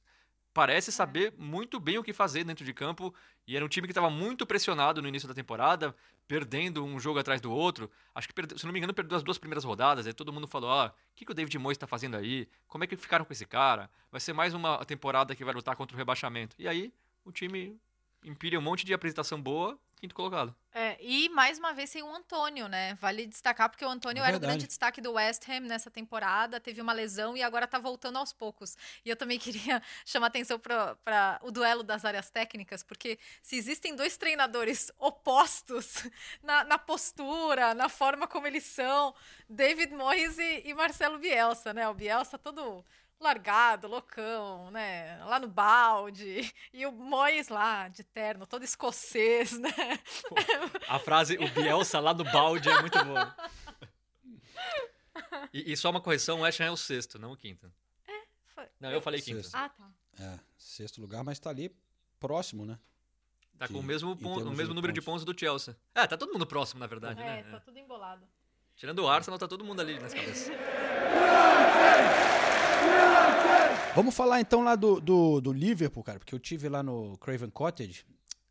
[0.55, 3.15] parece saber muito bem o que fazer dentro de campo
[3.47, 5.95] e era um time que estava muito pressionado no início da temporada,
[6.29, 7.91] perdendo um jogo atrás do outro.
[8.15, 10.07] Acho que, perdeu, se não me engano, perdeu as duas primeiras rodadas.
[10.07, 12.49] Aí todo mundo falou: ah, o que, que o David Moyes está fazendo aí?
[12.69, 13.91] Como é que ficaram com esse cara?
[14.11, 16.55] Vai ser mais uma temporada que vai lutar contra o rebaixamento.
[16.59, 16.93] E aí
[17.25, 17.77] o time
[18.23, 20.53] empilha um monte de apresentação boa, quinto colocado.
[20.75, 22.95] É, e mais uma vez sem o Antônio, né?
[22.95, 26.59] Vale destacar porque o Antônio É era o grande destaque do West Ham nessa temporada,
[26.59, 28.77] teve uma lesão e agora tá voltando aos poucos.
[29.05, 33.95] E eu também queria chamar atenção para o duelo das áreas técnicas, porque se existem
[33.95, 36.05] dois treinadores opostos
[36.43, 39.15] na, na postura, na forma como eles são,
[39.49, 41.89] David Moyes e, e Marcelo Bielsa, né?
[41.89, 42.85] O Bielsa todo
[43.23, 45.19] largado, loucão, né?
[45.25, 46.53] Lá no balde.
[46.73, 49.71] E o Moyes lá, de terno, todo escocês, né?
[50.89, 53.35] A frase, o Bielsa lá do balde é muito boa.
[55.53, 57.73] E, e só uma correção, o Ham é o sexto, não o quinto.
[58.55, 58.67] Foi.
[58.81, 59.43] Não, eu falei quinto.
[59.43, 59.55] Sexto.
[59.55, 59.91] Ah, tá.
[60.19, 61.75] É, sexto lugar, mas tá ali
[62.21, 62.79] próximo, né?
[63.59, 65.77] Tá com o mesmo, em pon- termos o mesmo de número de pontos do Chelsea.
[65.95, 67.51] É, tá todo mundo próximo, na verdade, É, né?
[67.51, 68.27] tá tudo embolado.
[68.75, 70.51] Tirando o Arsenal, tá todo mundo ali nas cabeças.
[73.95, 77.51] Vamos falar então lá do, do, do Liverpool, cara, porque eu tive lá no Craven
[77.51, 78.07] Cottage.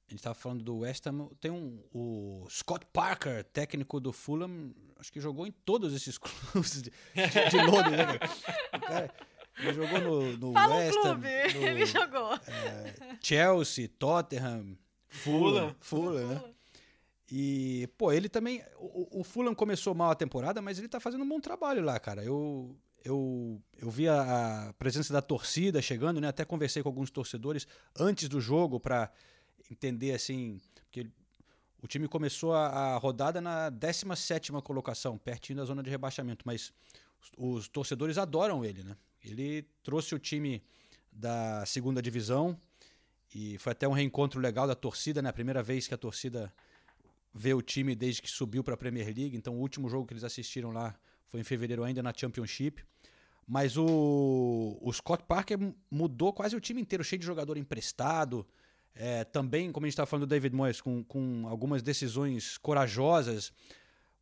[0.07, 1.29] A gente tava falando do West Ham.
[1.39, 6.81] Tem um, o Scott Parker, técnico do Fulham, acho que jogou em todos esses clubes
[6.81, 8.29] de, de, de Londres, né, cara?
[8.75, 9.13] O cara
[9.59, 12.33] ele jogou no, no Fala West Ham, clube, no, ele jogou.
[12.47, 16.43] é, Chelsea, Tottenham, Fulham, Fulham, né?
[17.31, 18.63] E, pô, ele também.
[18.77, 21.99] O, o Fulham começou mal a temporada, mas ele tá fazendo um bom trabalho lá,
[21.99, 22.23] cara.
[22.23, 26.27] Eu, eu, eu vi a, a presença da torcida chegando, né?
[26.27, 29.11] Até conversei com alguns torcedores antes do jogo para
[29.69, 30.59] entender, assim.
[30.85, 31.07] Porque
[31.81, 36.71] o time começou a, a rodada na 17 colocação, pertinho da zona de rebaixamento, mas
[37.21, 38.95] os, os torcedores adoram ele, né?
[39.23, 40.63] Ele trouxe o time
[41.11, 42.59] da segunda divisão
[43.33, 45.29] e foi até um reencontro legal da torcida, né?
[45.29, 46.53] A primeira vez que a torcida
[47.33, 49.35] vê o time desde que subiu para a Premier League.
[49.35, 50.95] Então, o último jogo que eles assistiram lá
[51.27, 52.83] foi em fevereiro ainda na Championship.
[53.47, 55.57] Mas o, o Scott Parker
[55.89, 58.47] mudou quase o time inteiro, cheio de jogador emprestado.
[58.93, 63.51] É, também, como a gente estava falando do David Moyes, com, com algumas decisões corajosas.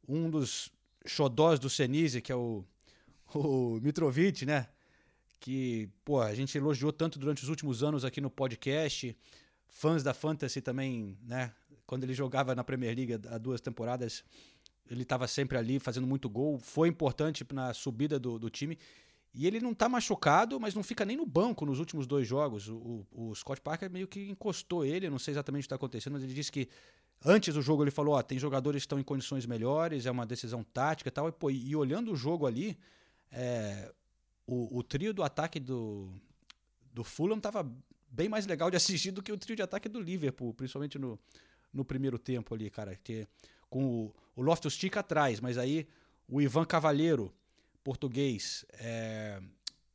[0.07, 0.71] Um dos
[1.05, 2.63] xodós do Senise, que é o,
[3.33, 4.67] o Mitrovic, né?
[5.39, 9.15] Que, pô, a gente elogiou tanto durante os últimos anos aqui no podcast.
[9.67, 11.53] Fãs da Fantasy também, né?
[11.85, 14.23] Quando ele jogava na Premier League há duas temporadas,
[14.89, 16.59] ele estava sempre ali fazendo muito gol.
[16.59, 18.77] Foi importante na subida do, do time.
[19.33, 22.67] E ele não tá machucado, mas não fica nem no banco nos últimos dois jogos.
[22.67, 25.75] O, o, o Scott Parker meio que encostou ele, não sei exatamente o que está
[25.75, 26.67] acontecendo, mas ele disse que
[27.23, 30.25] antes do jogo ele falou: ó, tem jogadores que estão em condições melhores, é uma
[30.25, 31.29] decisão tática e tal.
[31.29, 32.77] E, pô, e olhando o jogo ali,
[33.31, 33.93] é,
[34.47, 36.11] o, o, trio do ataque do,
[36.91, 37.71] do Fulham tava
[38.09, 41.19] bem mais legal de assistir do que o trio de ataque do Liverpool, principalmente no,
[41.71, 42.95] no primeiro tempo ali, cara.
[42.95, 43.27] Que,
[43.69, 45.87] com o, o Loftus Cheek atrás, mas aí
[46.27, 47.31] o Ivan Cavalheiro
[47.83, 49.41] português, é,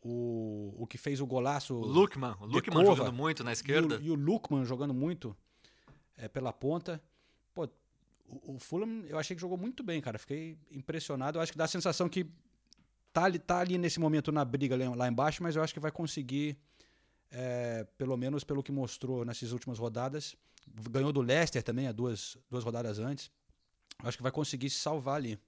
[0.03, 1.75] o, o que fez o golaço.
[1.75, 3.97] O Lukman, o Lukman jogando muito na esquerda.
[3.97, 5.37] E o, e o Lukman jogando muito
[6.17, 7.03] é, pela ponta.
[7.55, 7.69] Pô,
[8.27, 10.19] o, o, Fulham eu achei que jogou muito bem, cara.
[10.19, 11.39] Fiquei impressionado.
[11.39, 12.27] Eu acho que dá a sensação que
[13.13, 15.91] tá ali, tá ali nesse momento na briga lá embaixo, mas eu acho que vai
[15.91, 16.59] conseguir,
[17.31, 20.37] é, pelo menos pelo que mostrou nessas últimas rodadas.
[20.91, 23.31] Ganhou do Leicester também, há duas, duas rodadas antes.
[24.03, 25.39] Eu acho que vai conseguir se salvar ali.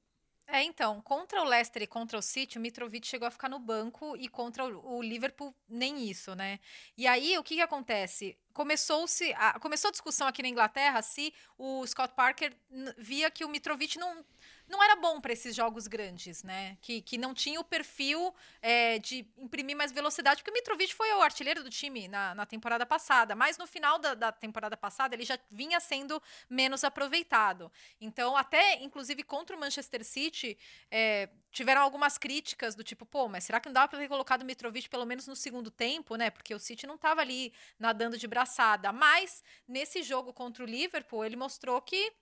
[0.49, 3.59] É, então, contra o Leicester e contra o City, o Mitrovic chegou a ficar no
[3.59, 6.61] banco e contra o, Liverpool nem isso, né?
[6.97, 8.37] E aí, o que, que acontece?
[8.57, 12.57] Começou-se a, começou a discussão aqui na Inglaterra se o Scott Parker
[12.97, 14.25] via que o Mitrovic não,
[14.67, 16.79] não era bom para esses jogos grandes, né?
[16.81, 21.13] Que, que não tinha o perfil é, de imprimir mais velocidade, porque o Mitrovic foi
[21.13, 25.15] o artilheiro do time na, na temporada passada, mas no final da, da, temporada passada
[25.15, 27.71] ele já vinha sendo menos aproveitado.
[28.01, 30.57] Então, até inclusive contra o Manchester City,
[30.91, 34.43] é, tiveram algumas críticas do tipo, pô, mas será que não dava para ter colocado
[34.43, 36.31] o Mitrovic pelo menos no segundo tempo, né?
[36.31, 38.93] Porque o City não estava ali nadando de braçada.
[38.93, 42.13] Mas nesse jogo contra o Liverpool, ele mostrou que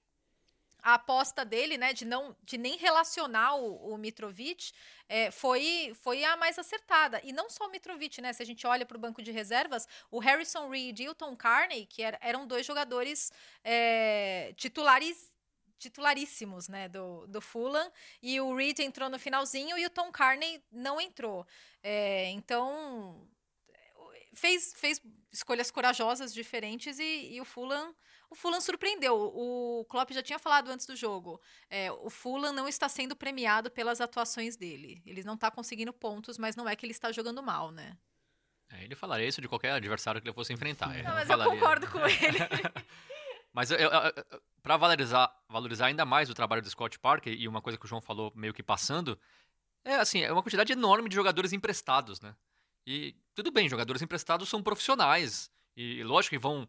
[0.83, 4.71] a aposta dele, né, de não de nem relacionar o, o Mitrovic
[5.09, 7.21] é, foi, foi a mais acertada.
[7.25, 8.33] E não só o Mitrovic, né?
[8.33, 11.35] Se a gente olha para o banco de reservas, o Harrison Reed e o Tom
[11.37, 13.33] Carney, que era, eram dois jogadores
[13.63, 15.33] é, titulares
[15.77, 20.63] titularíssimos, né, do, do Fulham, e o Reed entrou no finalzinho e o Tom Carney
[20.73, 21.47] não entrou.
[21.83, 23.29] É, então,
[24.35, 25.01] fez, fez
[25.33, 27.95] escolhas corajosas, diferentes, e, e o Fulham
[28.31, 29.15] o Fulham surpreendeu.
[29.17, 31.41] O Klopp já tinha falado antes do jogo.
[31.71, 35.01] É, o Fulham não está sendo premiado pelas atuações dele.
[35.07, 37.97] Ele não está conseguindo pontos, mas não é que ele está jogando mal, né?
[38.73, 40.89] É, ele falaria isso de qualquer adversário que ele fosse enfrentar.
[41.03, 42.39] Não, mas eu concordo com ele.
[43.53, 43.71] mas
[44.61, 47.89] para valorizar, valorizar ainda mais o trabalho do Scott Parker, e uma coisa que o
[47.89, 49.17] João falou meio que passando,
[49.85, 52.35] é assim, é uma quantidade enorme de jogadores emprestados, né?
[52.87, 55.51] E tudo bem, jogadores emprestados são profissionais.
[55.77, 56.69] E lógico que vão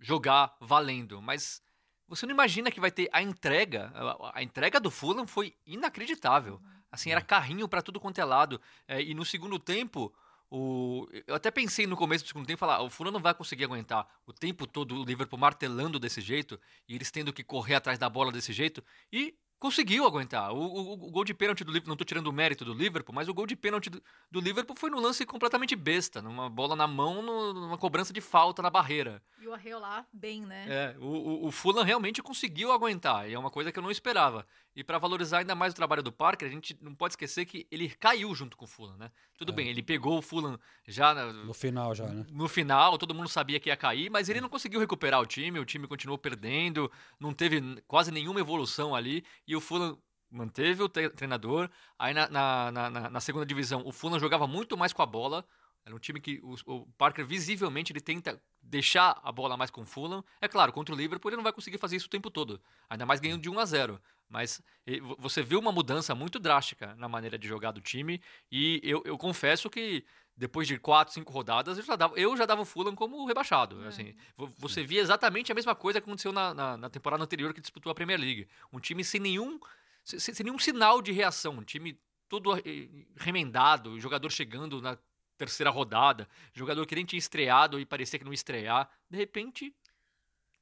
[0.00, 1.62] jogar valendo, mas
[2.06, 3.92] você não imagina que vai ter a entrega.
[3.94, 6.60] A, a entrega do Fulham foi inacreditável.
[6.90, 8.60] Assim, era carrinho para tudo quanto é lado.
[8.86, 10.12] É, e no segundo tempo,
[10.50, 13.64] o, eu até pensei no começo do segundo tempo, falar, o Fulham não vai conseguir
[13.64, 16.58] aguentar o tempo todo o Liverpool martelando desse jeito
[16.88, 18.82] e eles tendo que correr atrás da bola desse jeito.
[19.12, 20.52] E conseguiu aguentar.
[20.52, 23.14] O, o, o, gol de pênalti do Liverpool, não estou tirando o mérito do Liverpool,
[23.14, 26.76] mas o gol de pênalti do, do, Liverpool foi num lance completamente besta, numa bola
[26.76, 29.22] na mão, no, numa cobrança de falta na barreira.
[29.40, 30.66] E o Arreolar bem, né?
[30.68, 34.46] É, o, o, Fulham realmente conseguiu aguentar, e é uma coisa que eu não esperava.
[34.78, 37.66] E para valorizar ainda mais o trabalho do Parker, a gente não pode esquecer que
[37.68, 39.10] ele caiu junto com o Fulham, né?
[39.36, 39.54] Tudo É.
[39.56, 40.56] bem, ele pegou o Fulham
[40.86, 42.24] já na- No final já, né?
[42.30, 45.58] no final, todo mundo sabia que ia cair, mas ele não conseguiu recuperar o time,
[45.58, 49.98] o time continuou perdendo, não teve quase nenhuma evolução ali, e o Fulham
[50.30, 51.68] manteve o tre- treinador.
[51.98, 55.06] Aí na, na, na- na- na segunda divisão, o Fulham jogava muito mais com a
[55.06, 55.44] bola,
[55.84, 59.80] era um time que o, o Parker visivelmente ele tenta deixar a bola mais com
[59.80, 60.22] o Fulham.
[60.40, 63.04] É claro, contra o Liverpool ele não vai conseguir fazer isso o tempo todo, ainda
[63.06, 64.60] mais ganhando de 1 a 0 mas
[65.00, 68.20] vo- você viu uma mudança muito drástica na maneira de jogar do time,
[68.50, 70.04] e eu, eu confesso que
[70.36, 73.84] depois de quatro, cinco rodadas, eu já dava, eu já dava o Fulham como rebaixado.
[73.86, 77.52] Assim, Vo- você via exatamente a mesma coisa que aconteceu na, na, na temporada anterior
[77.52, 78.48] que disputou a Premier League.
[78.72, 79.58] Um time sem nenhum,
[80.04, 84.96] sem, sem nenhum sinal de reação, um time todo eh, remendado, jogador chegando na
[85.36, 88.88] terceira rodada, jogador que nem tinha estreado e parecia que não ia estrear.
[89.10, 89.74] De repente,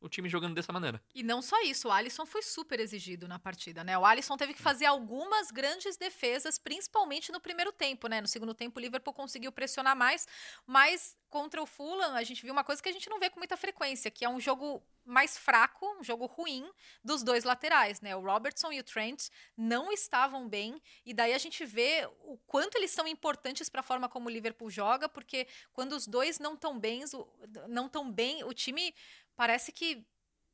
[0.01, 1.03] o time jogando dessa maneira.
[1.15, 3.97] E não só isso, o Alisson foi super exigido na partida, né?
[3.99, 8.21] O Alisson teve que fazer algumas grandes defesas, principalmente no primeiro tempo, né?
[8.21, 10.27] No segundo tempo, o Liverpool conseguiu pressionar mais,
[10.67, 13.41] mas contra o Fulham, a gente viu uma coisa que a gente não vê com
[13.41, 16.69] muita frequência, que é um jogo mais fraco, um jogo ruim
[17.03, 18.15] dos dois laterais, né?
[18.17, 22.77] O Robertson e o Trent não estavam bem, e daí a gente vê o quanto
[22.77, 26.55] eles são importantes para a forma como o Liverpool joga, porque quando os dois não
[26.55, 27.29] estão bem, o-
[27.69, 28.93] não tão bem, o time
[29.37, 30.05] parece que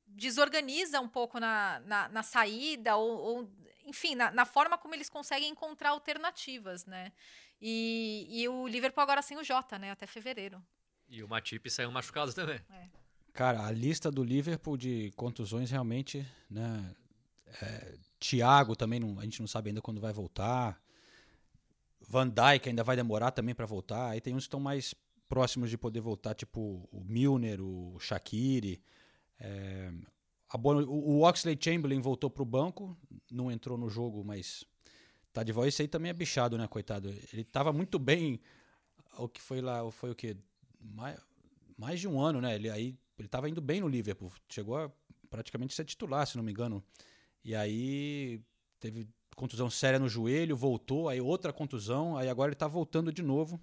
[0.07, 3.53] desorganiza um pouco na, na, na saída, ou, ou,
[3.87, 7.13] enfim, na, na forma como eles conseguem encontrar alternativas, né?
[7.61, 9.91] E, e o Liverpool agora sem o Jota, né?
[9.93, 10.63] Até fevereiro.
[11.09, 12.61] E o Matip saiu machucado também.
[13.33, 16.95] Cara, a lista do Liverpool de contusões realmente, né?
[17.63, 20.81] É, Thiago também, não- a gente não sabe ainda quando vai voltar.
[22.09, 24.11] Van Dijk ainda vai demorar também para voltar.
[24.11, 24.95] Aí tem uns que estão mais
[25.29, 28.83] próximos de poder voltar, tipo o Milner, o Shaqiri.
[29.41, 29.93] É,
[30.55, 32.97] o, o Oxley Chamberlain voltou pro banco,
[33.31, 34.65] não entrou no jogo, mas
[35.33, 35.69] tá de volta.
[35.69, 37.11] Esse aí também é bichado, né, coitado?
[37.33, 38.41] Ele tava muito bem.
[39.19, 40.37] O que foi lá, foi o quê?
[40.81, 41.19] Mais,
[41.79, 42.55] mais de um ano, né?
[42.55, 44.91] Ele aí ele tava indo bem no Liverpool, chegou a
[45.31, 46.85] praticamente ser titular, se não me engano.
[47.45, 48.41] E aí
[48.79, 53.23] teve contusão séria no joelho, voltou, aí outra contusão, aí agora ele tá voltando de
[53.23, 53.61] novo.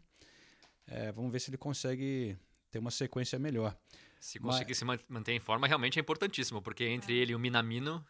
[0.88, 2.38] É, vamos ver se ele consegue
[2.72, 3.78] ter uma sequência melhor.
[4.20, 7.36] Se Mas- conseguir se man- manter em forma, realmente é importantíssimo, porque entre ele e
[7.36, 8.04] o Minamino,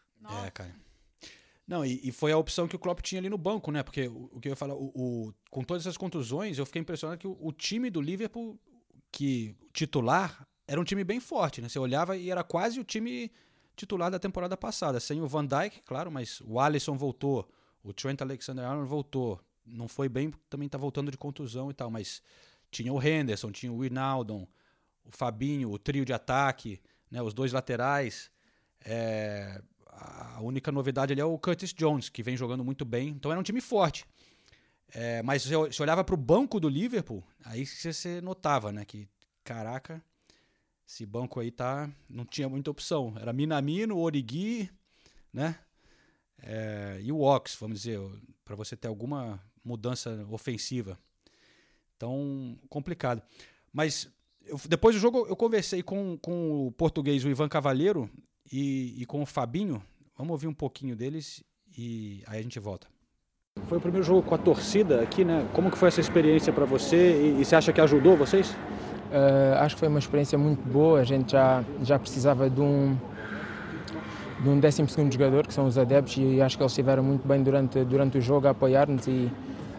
[0.46, 0.74] É, cara.
[1.66, 3.82] Não, e, e foi a opção que o Klopp tinha ali no banco, né?
[3.82, 6.80] Porque o, o que eu ia falar, o, o- com todas essas contusões, eu fiquei
[6.82, 8.58] impressionado que o, o time do Liverpool,
[9.12, 11.68] que titular, era um time bem forte, né?
[11.68, 13.28] Você olhava e era quase o time
[13.74, 15.00] titular da temporada passada.
[15.00, 17.50] Sem o Van Dijk, claro, mas o Alisson voltou,
[17.82, 19.40] o Trent Alexander-Arnold voltou.
[19.66, 22.22] Não foi bem, também tá voltando de contusão e tal, mas
[22.70, 24.46] tinha o Henderson, tinha o Wijnaldum,
[25.04, 27.20] o Fabinho, o trio de ataque, né?
[27.20, 28.30] Os dois laterais.
[28.84, 33.08] É, a única novidade ali é o Curtis Jones, que vem jogando muito bem.
[33.08, 34.06] Então era um time forte.
[34.94, 38.84] É, mas se olhava para o banco do Liverpool, aí você notava, né?
[38.84, 39.08] Que,
[39.42, 40.00] caraca,
[40.90, 41.88] esse banco aí tá.
[42.08, 43.14] Não tinha muita opção.
[43.20, 44.68] Era Minamino, Origi,
[45.32, 45.56] né?
[46.42, 48.00] É, e o Ox, vamos dizer,
[48.44, 50.98] para você ter alguma mudança ofensiva.
[51.96, 53.22] Então, complicado.
[53.72, 54.10] Mas
[54.44, 58.10] eu- depois do jogo eu conversei com, com o português, o Ivan Cavalheiro,
[58.50, 59.80] e, e com o Fabinho.
[60.16, 61.44] Vamos ouvir um pouquinho deles
[61.78, 62.88] e aí a gente volta.
[63.68, 65.48] Foi o primeiro jogo com a torcida aqui, né?
[65.54, 68.48] Como que foi essa experiência para você e, e você acha que ajudou vocês?
[69.12, 71.00] Eh, acho que foi uma experiência muito boa.
[71.00, 72.96] A gente já, já precisava de um
[74.40, 77.42] de um 12 jogador, que são os adeptos, e acho que eles estiveram muito bem
[77.42, 79.30] durante, durante o jogo a apoiar-nos e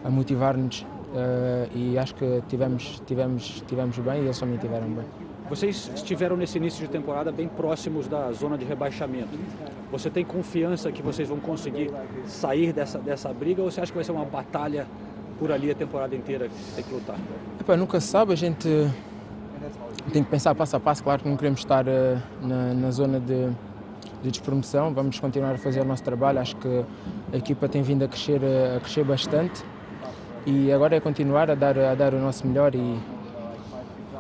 [0.03, 0.86] a motivar-nos.
[1.15, 5.05] eh, e acho que tivemos, tivemos, tivemos bem e eles também estiveram bem.
[5.49, 9.38] Vocês estiveram nesse início de temporada bem próximos da zona de rebaixamento.
[9.91, 11.91] Você tem confiança que vocês vão conseguir
[12.25, 14.88] sair dessa, dessa briga ou você acha que vai ser uma batalha
[15.38, 17.17] por ali a temporada inteira que tem que lutar?
[17.59, 18.69] Epá, nunca se sabe, a gente
[20.11, 21.03] tem que pensar passo a passo.
[21.03, 23.49] Claro que não queremos estar eh, na, na zona de,
[24.23, 26.39] de despromoção, vamos continuar a fazer o nosso trabalho.
[26.39, 26.85] Acho que
[27.33, 29.63] a equipa tem vindo a crescer, eh, a crescer bastante
[30.45, 32.99] e agora é continuar a dar, a dar o nosso melhor e,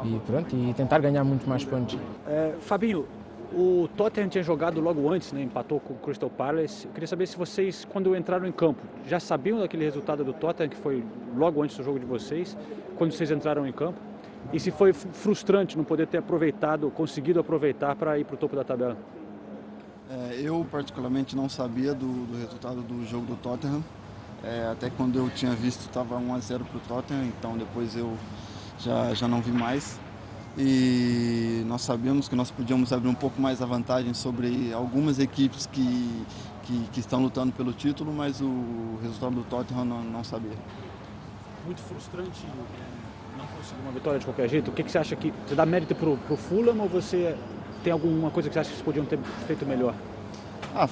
[0.05, 1.97] e pronto, e tentar ganhar muito mais pontos.
[2.27, 3.05] É, Fabinho,
[3.53, 5.41] o Tottenham tinha jogado logo antes, né?
[5.41, 6.85] empatou com o Crystal Palace.
[6.85, 10.69] Eu queria saber se vocês, quando entraram em campo, já sabiam daquele resultado do Tottenham,
[10.69, 11.03] que foi
[11.35, 12.55] logo antes do jogo de vocês,
[12.97, 14.10] quando vocês entraram em campo?
[14.53, 18.37] E se foi fr- frustrante não poder ter aproveitado, conseguido aproveitar para ir para o
[18.37, 18.97] topo da tabela?
[20.09, 23.83] É, eu particularmente não sabia do, do resultado do jogo do Tottenham.
[24.43, 27.95] É, até quando eu tinha visto estava 1 a 0 para o Tottenham, então depois
[27.95, 28.17] eu
[28.79, 29.99] já, já não vi mais.
[30.57, 35.65] E nós sabíamos que nós podíamos abrir um pouco mais a vantagem sobre algumas equipes
[35.65, 36.25] que,
[36.63, 40.57] que, que estão lutando pelo título, mas o resultado do Tottenham não, não sabia.
[41.65, 43.00] Muito frustrante não
[43.61, 44.69] conseguir uma vitória de qualquer jeito.
[44.69, 45.33] O que, que você acha que.
[45.47, 47.35] Você dá mérito pro, pro Fulham ou você
[47.83, 49.93] tem alguma coisa que você acha que vocês podiam ter feito melhor?
[50.75, 50.87] Ah,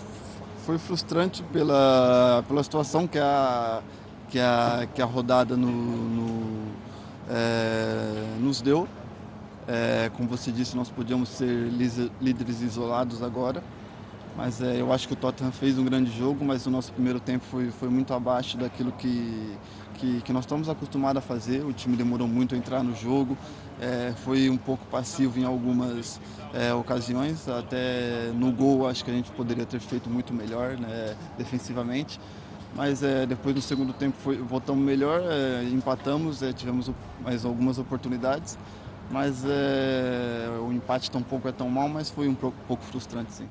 [0.65, 3.81] foi frustrante pela, pela situação que a,
[4.29, 6.67] que a, que a rodada no, no
[7.29, 8.87] é, nos deu.
[9.67, 11.69] É, como você disse, nós podíamos ser
[12.19, 13.63] líderes isolados agora.
[14.35, 17.19] Mas é, eu acho que o Tottenham fez um grande jogo, mas o nosso primeiro
[17.19, 19.57] tempo foi, foi muito abaixo daquilo que,
[19.99, 21.63] que, que nós estamos acostumados a fazer.
[21.63, 23.37] O time demorou muito a entrar no jogo,
[23.79, 26.19] é, foi um pouco passivo em algumas
[26.53, 27.47] é, ocasiões.
[27.47, 32.19] Até no gol, acho que a gente poderia ter feito muito melhor né, defensivamente.
[32.75, 36.91] Mas é, depois no segundo tempo foi, voltamos melhor, é, empatamos, é, tivemos
[37.21, 38.57] mais algumas oportunidades.
[39.11, 43.49] Mas é, o empate tampouco é tão mal, mas foi um pouco frustrante sim.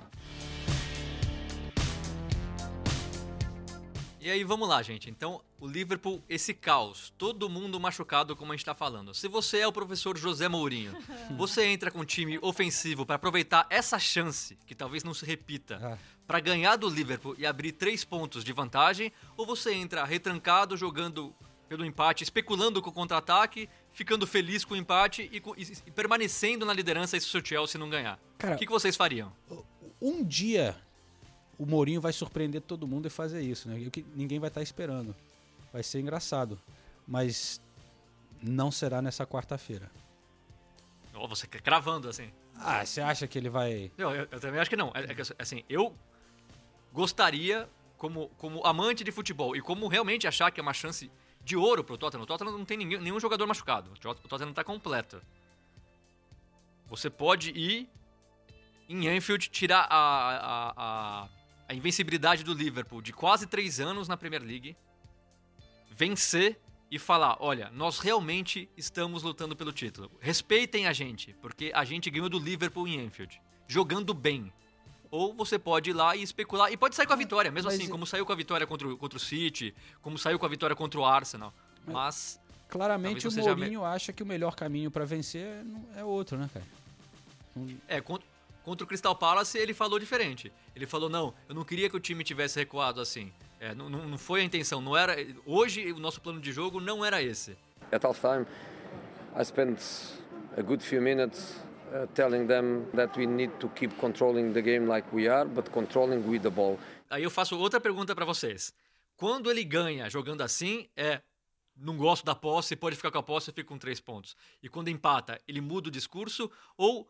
[4.29, 5.09] E aí, vamos lá, gente.
[5.09, 9.15] Então, o Liverpool, esse caos, todo mundo machucado, como a gente tá falando.
[9.15, 10.95] Se você é o professor José Mourinho,
[11.39, 15.81] você entra com um time ofensivo para aproveitar essa chance, que talvez não se repita,
[15.83, 15.99] Ah.
[16.27, 21.35] para ganhar do Liverpool e abrir três pontos de vantagem, ou você entra retrancado, jogando
[21.67, 26.67] pelo empate, especulando com o contra-ataque, ficando feliz com o empate e, e- e permanecendo
[26.67, 28.19] na liderança se o Chelsea não ganhar.
[28.37, 29.33] Cara, o que, que vocês fariam?
[30.03, 30.77] Um dia
[31.59, 33.77] o Mourinho vai surpreender todo mundo e fazer isso, né?
[33.87, 35.15] O que ninguém vai estar esperando.
[35.73, 36.59] Vai ser engraçado.
[37.07, 37.61] Mas
[38.43, 39.91] não será nessa quarta-feira.
[41.15, 42.31] Ó, você cravando assim.
[42.55, 43.91] Ah, você acha que ele vai.
[43.97, 44.93] Não, eu, eu também acho que não.
[44.95, 45.95] É, é que, assim, eu
[46.93, 51.11] gostaria, como, como amante de futebol e como realmente achar que é uma chance
[51.43, 52.23] de ouro pro Tottenham.
[52.23, 53.91] O Tottenham não tem ninguém, nenhum jogador machucado.
[53.93, 55.21] O Tottenham tá completo.
[56.87, 57.89] Você pode ir
[58.89, 61.29] em Anfield tirar a, a, a,
[61.69, 64.77] a invencibilidade do Liverpool de quase três anos na Premier League,
[65.91, 66.59] vencer
[66.91, 70.11] e falar: olha, nós realmente estamos lutando pelo título.
[70.21, 74.53] Respeitem a gente, porque a gente ganhou do Liverpool em Anfield, jogando bem.
[75.11, 77.81] Ou você pode ir lá e especular, e pode sair com a vitória, mesmo Mas
[77.81, 80.49] assim, como saiu com a vitória contra o, contra o City, como saiu com a
[80.49, 81.53] vitória contra o Arsenal.
[81.87, 82.39] Mas.
[82.69, 85.65] Claramente o seja me- Mourinho acha que o melhor caminho pra vencer
[85.97, 86.67] é é outro, né, cara?
[87.89, 88.03] É,
[88.69, 90.53] contra, o Crystal Palace ele falou diferente.
[90.77, 93.33] Ele falou, não, eu não queria que o time tivesse recuado assim.
[93.59, 95.17] É, não, não foi a intenção, não era.
[95.47, 97.57] Hoje o nosso plano de jogo não era esse.
[97.91, 98.47] At halftime,
[99.35, 99.81] I spent
[100.57, 101.57] a good few minutes
[101.93, 105.71] uh, telling them that we need to keep controlling the game like we are, but
[105.71, 106.79] controlling with the ball.
[107.09, 108.75] Aí eu faço outra pergunta pra vocês.
[109.17, 111.23] Quando ele ganha jogando assim, é
[111.75, 114.37] não gosto da posse, pode ficar com a posse fica com três pontos.
[114.63, 116.51] E quando empata, ele muda o discurso?
[116.77, 117.09] Ou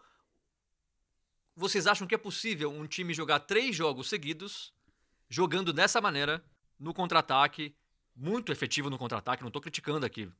[1.59, 4.72] vocês acham que é possível um time jogar três jogos seguidos,
[5.28, 6.42] jogando dessa maneira,
[6.78, 7.74] no contra-ataque,
[8.14, 10.30] muito efetivo no contra-ataque, não tô criticando aqui,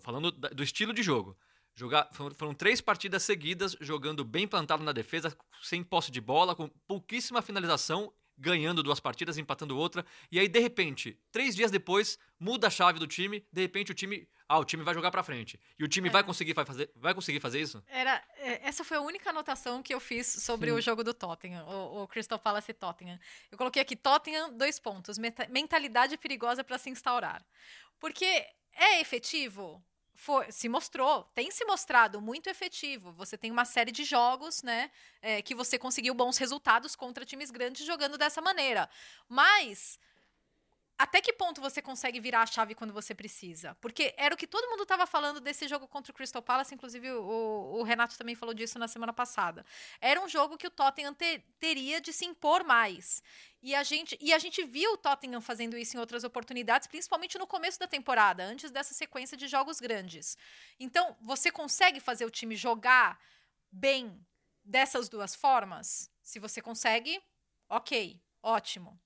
[0.00, 1.38] falando do estilo de jogo.
[1.76, 6.68] Jogar, foram três partidas seguidas jogando bem plantado na defesa, sem posse de bola, com
[6.86, 12.66] pouquíssima finalização, ganhando duas partidas, empatando outra, e aí de repente, três dias depois, muda
[12.66, 15.58] a chave do time, de repente o time, ah, o time vai jogar pra frente.
[15.78, 17.82] E o time vai conseguir vai fazer, vai conseguir fazer isso?
[17.86, 20.76] Era, é, essa foi a única anotação que eu fiz sobre Sim.
[20.76, 23.18] o jogo do Tottenham, o, o Crystal Palace e Tottenham.
[23.50, 25.18] Eu coloquei aqui Tottenham, dois pontos,
[25.48, 27.44] mentalidade perigosa para se instaurar.
[27.98, 28.24] Porque
[28.76, 29.82] é efetivo?
[30.14, 33.12] Foi, se mostrou, tem se mostrado muito efetivo.
[33.12, 34.90] Você tem uma série de jogos, né,
[35.20, 38.88] é, que você conseguiu bons resultados contra times grandes jogando dessa maneira.
[39.28, 39.98] Mas
[40.96, 43.74] até que ponto você consegue virar a chave quando você precisa?
[43.80, 47.10] Porque era o que todo mundo estava falando desse jogo contra o Crystal Palace, inclusive
[47.10, 49.66] o, o Renato também falou disso na semana passada.
[50.00, 53.22] Era um jogo que o Tottenham te- teria de se impor mais.
[53.60, 57.38] E a, gente, e a gente viu o Tottenham fazendo isso em outras oportunidades, principalmente
[57.38, 60.38] no começo da temporada, antes dessa sequência de jogos grandes.
[60.78, 63.18] Então, você consegue fazer o time jogar
[63.70, 64.24] bem
[64.62, 66.08] dessas duas formas?
[66.22, 67.20] Se você consegue,
[67.68, 69.03] ok, ótimo.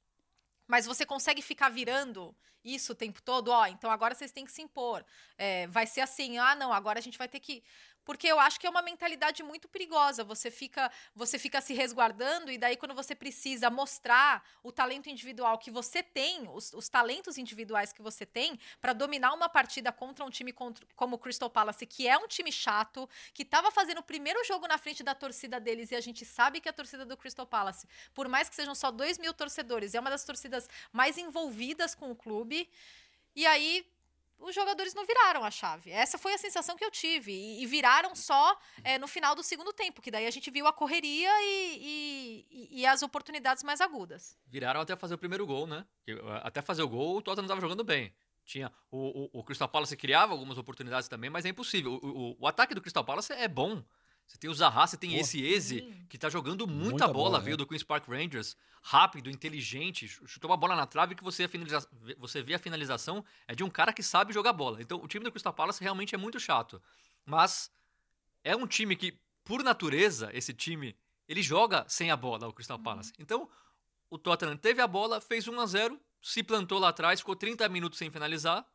[0.69, 3.49] Mas você consegue ficar virando isso o tempo todo?
[3.49, 5.05] Ó, então agora vocês têm que se impor.
[5.37, 7.64] É, vai ser assim, ah, não, agora a gente vai ter que.
[8.09, 10.25] Porque eu acho que é uma mentalidade muito perigosa.
[10.25, 15.59] Você fica, você fica se resguardando, e daí, quando você precisa mostrar o talento individual
[15.59, 20.25] que você tem, os, os talentos individuais que você tem, para dominar uma partida contra
[20.25, 23.99] um time contra- como o Crystal Palace, que é um time chato, que estava fazendo
[23.99, 27.05] o primeiro jogo na frente da torcida deles, e a gente sabe que a torcida
[27.05, 30.67] do Crystal Palace, por mais que sejam só 2 mil torcedores, é uma das torcidas
[30.91, 32.71] mais envolvidas com o clube.
[33.37, 33.87] E aí
[34.39, 35.91] os jogadores não viraram a chave.
[35.91, 37.32] Essa foi a sensação que eu tive.
[37.32, 40.66] E, e viraram só é, no final do segundo tempo, que daí a gente viu
[40.66, 44.36] a correria e, e, e, as oportunidades mais agudas.
[44.47, 45.84] Viraram até fazer o primeiro gol, né?
[46.43, 48.14] Até fazer o gol, o Tottenham estava jogando bem.
[48.45, 52.01] Tinha o, o, o Crystal Palace criava algumas oportunidades também, mas é impossível.
[52.03, 53.84] O, o, o ataque do Crystal Palace é bom.
[54.29, 57.31] Você tem o Zaha, você tem Pô, esse Eze, que tá jogando muita, muita bola,
[57.31, 57.57] bola, veio é.
[57.57, 61.89] do Queen's Park Rangers, rápido, inteligente, chutou uma bola na trave que você, finaliza...
[62.18, 64.83] você vê a finalização é de um cara que sabe jogar bola.
[64.83, 66.81] Então, o time do Crystal Palace realmente é muito chato.
[67.24, 67.70] Mas
[68.45, 70.95] é um time que, por natureza, esse time,
[71.26, 72.83] ele joga sem a bola, o Crystal uhum.
[72.83, 73.11] Palace.
[73.12, 73.22] Uhum.
[73.22, 73.51] Então,
[74.11, 77.68] o Tottenham teve a bola, fez 1 a 0 se plantou lá atrás, ficou 30
[77.68, 78.66] minutos sem finalizar,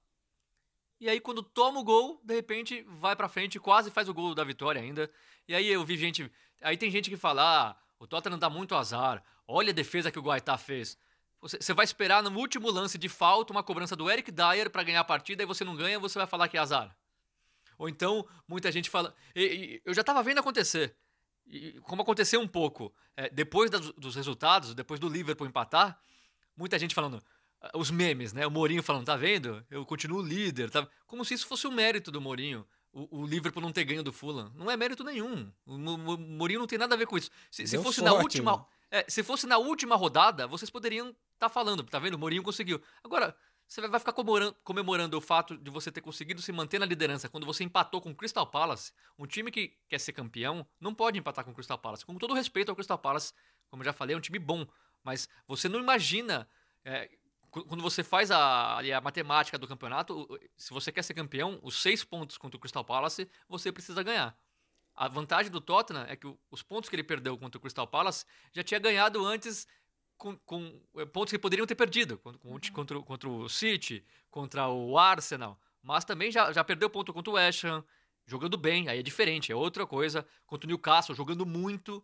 [1.04, 4.34] e aí, quando toma o gol, de repente vai pra frente, quase faz o gol
[4.34, 5.12] da vitória ainda.
[5.46, 6.32] E aí eu vi gente.
[6.62, 9.22] Aí tem gente que fala: ah, o Tottenham dá muito azar.
[9.46, 10.98] Olha a defesa que o Guaitá fez.
[11.42, 15.02] Você, vai esperar no último lance de falta uma cobrança do Eric Dyer para ganhar
[15.02, 16.96] a partida e você não ganha, você vai falar que é azar.
[17.78, 19.14] Ou então, muita gente fala.
[19.36, 20.96] E, e, eu já tava vendo acontecer.
[21.46, 22.96] E, como aconteceu um pouco.
[23.18, 26.02] É, depois das, dos resultados, depois do Liverpool empatar,
[26.56, 27.22] muita gente falando
[27.74, 28.46] os memes, né?
[28.46, 29.66] O Mourinho falando, tá vendo?
[29.70, 30.70] Eu continuo líder.
[30.70, 30.88] Tá?
[31.08, 32.66] Como se isso fosse o mérito do Mourinho.
[32.92, 34.52] O, o, Liverpool não ter ganho do Fulham.
[34.56, 35.52] Não é mérito nenhum.
[35.66, 37.32] O, o Mourinho não tem nada a ver com isso.
[37.50, 38.68] Se, se fosse sorte, na última.
[38.92, 42.14] É, se fosse na última rodada, vocês poderiam estar tá falando, tá vendo?
[42.14, 42.80] O Mourinho conseguiu.
[43.04, 43.36] Agora,
[43.68, 47.28] você vai ficar comemorando, comemorando, o fato de você ter conseguido se manter na liderança
[47.28, 48.92] quando você empatou com o Crystal Palace.
[49.18, 52.06] Um time que quer ser campeão não pode empatar com o Crystal Palace.
[52.06, 53.34] Com todo respeito ao Crystal Palace,
[53.72, 54.68] como eu já falei, é um time bom.
[55.04, 56.48] Mas você não imagina.
[56.86, 57.10] É,
[57.62, 60.28] quando você faz a, a matemática do campeonato,
[60.58, 64.36] se você quer ser campeão, os seis pontos contra o Crystal Palace, você precisa ganhar.
[64.96, 68.26] A vantagem do Tottenham é que os pontos que ele perdeu contra o Crystal Palace
[68.52, 69.68] já tinha ganhado antes
[70.18, 72.60] com, com eh, pontos que poderiam ter perdido contra, uhum.
[72.74, 77.34] contra, contra, o City, contra o Arsenal, mas também já, já perdeu ponto contra o
[77.34, 77.84] West Ham,
[78.26, 80.26] jogando bem, aí é diferente, é outra coisa.
[80.46, 82.04] Contra o Newcastle, jogando muito,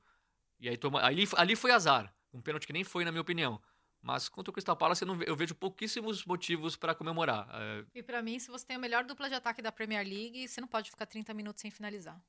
[0.59, 3.61] e aí toma, ali, ali foi azar, um pênalti que nem foi, na minha opinião.
[4.01, 7.47] Mas contra o Crystal Palace eu, não, eu vejo pouquíssimos motivos para comemorar.
[7.51, 7.85] É...
[7.95, 10.61] E para mim, se você tem a melhor dupla de ataque da Premier League, você
[10.61, 12.19] não pode ficar 30 minutos sem finalizar.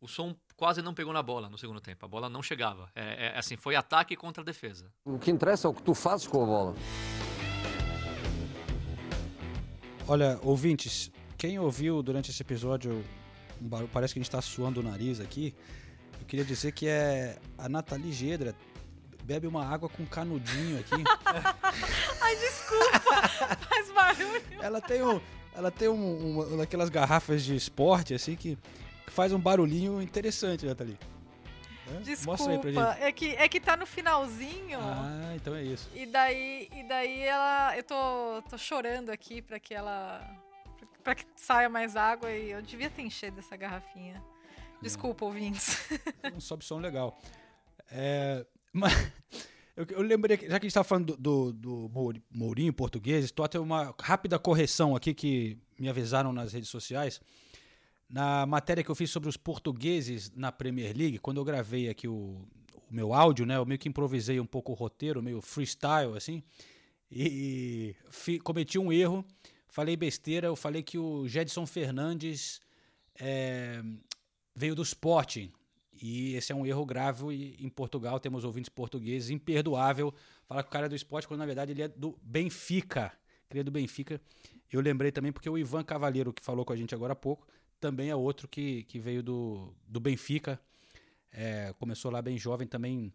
[0.00, 2.04] O som quase não pegou na bola no segundo tempo.
[2.04, 2.90] A bola não chegava.
[2.94, 4.92] É, é assim, foi ataque contra defesa.
[5.04, 6.74] O que interessa é o que tu fazes com a bola.
[10.06, 13.02] Olha, ouvintes, quem ouviu durante esse episódio,
[13.92, 15.54] parece que a gente está suando o nariz aqui.
[16.20, 18.54] Eu queria dizer que é a Nathalie Gedra
[19.24, 21.02] bebe uma água com canudinho aqui.
[22.20, 23.28] Ai, desculpa,
[23.68, 24.42] faz barulho.
[24.60, 25.20] Ela tem um,
[25.54, 28.56] ela tem um, uma daquelas garrafas de esporte assim que,
[29.06, 30.98] que faz um barulhinho interessante, Nathalie.
[31.86, 32.00] É?
[32.00, 33.02] Desculpa, Mostra aí pra gente.
[33.02, 34.78] É que, é que tá no finalzinho.
[34.80, 35.90] Ah, então é isso.
[35.94, 37.76] E daí, e daí ela.
[37.76, 40.22] Eu tô, tô chorando aqui pra que ela.
[41.02, 44.22] pra que saia mais água e eu devia ter enchido essa garrafinha.
[44.80, 45.28] Desculpa, é.
[45.28, 45.88] ouvintes.
[46.34, 47.18] Um sobe som legal.
[47.90, 48.92] É, mas
[49.76, 53.44] eu, eu lembrei, já que a gente estava falando do, do, do Mourinho português, estou
[53.44, 57.20] até uma rápida correção aqui que me avisaram nas redes sociais.
[58.10, 62.08] Na matéria que eu fiz sobre os portugueses na Premier League, quando eu gravei aqui
[62.08, 66.16] o, o meu áudio, né, eu meio que improvisei um pouco o roteiro, meio freestyle,
[66.16, 66.42] assim,
[67.10, 69.24] e, e fi, cometi um erro,
[69.68, 72.60] falei besteira, eu falei que o Jedson Fernandes
[73.18, 73.82] é,
[74.54, 75.52] veio do Sporting,
[76.00, 80.12] e esse é um erro grave e em Portugal temos ouvintes portugueses, imperdoável
[80.46, 83.12] falar que o cara é do esporte quando na verdade ele é do Benfica.
[83.50, 84.20] Ele é do Benfica.
[84.70, 87.46] Eu lembrei também porque o Ivan Cavaleiro, que falou com a gente agora há pouco,
[87.78, 90.60] também é outro que, que veio do, do Benfica.
[91.30, 93.12] É, começou lá bem jovem, também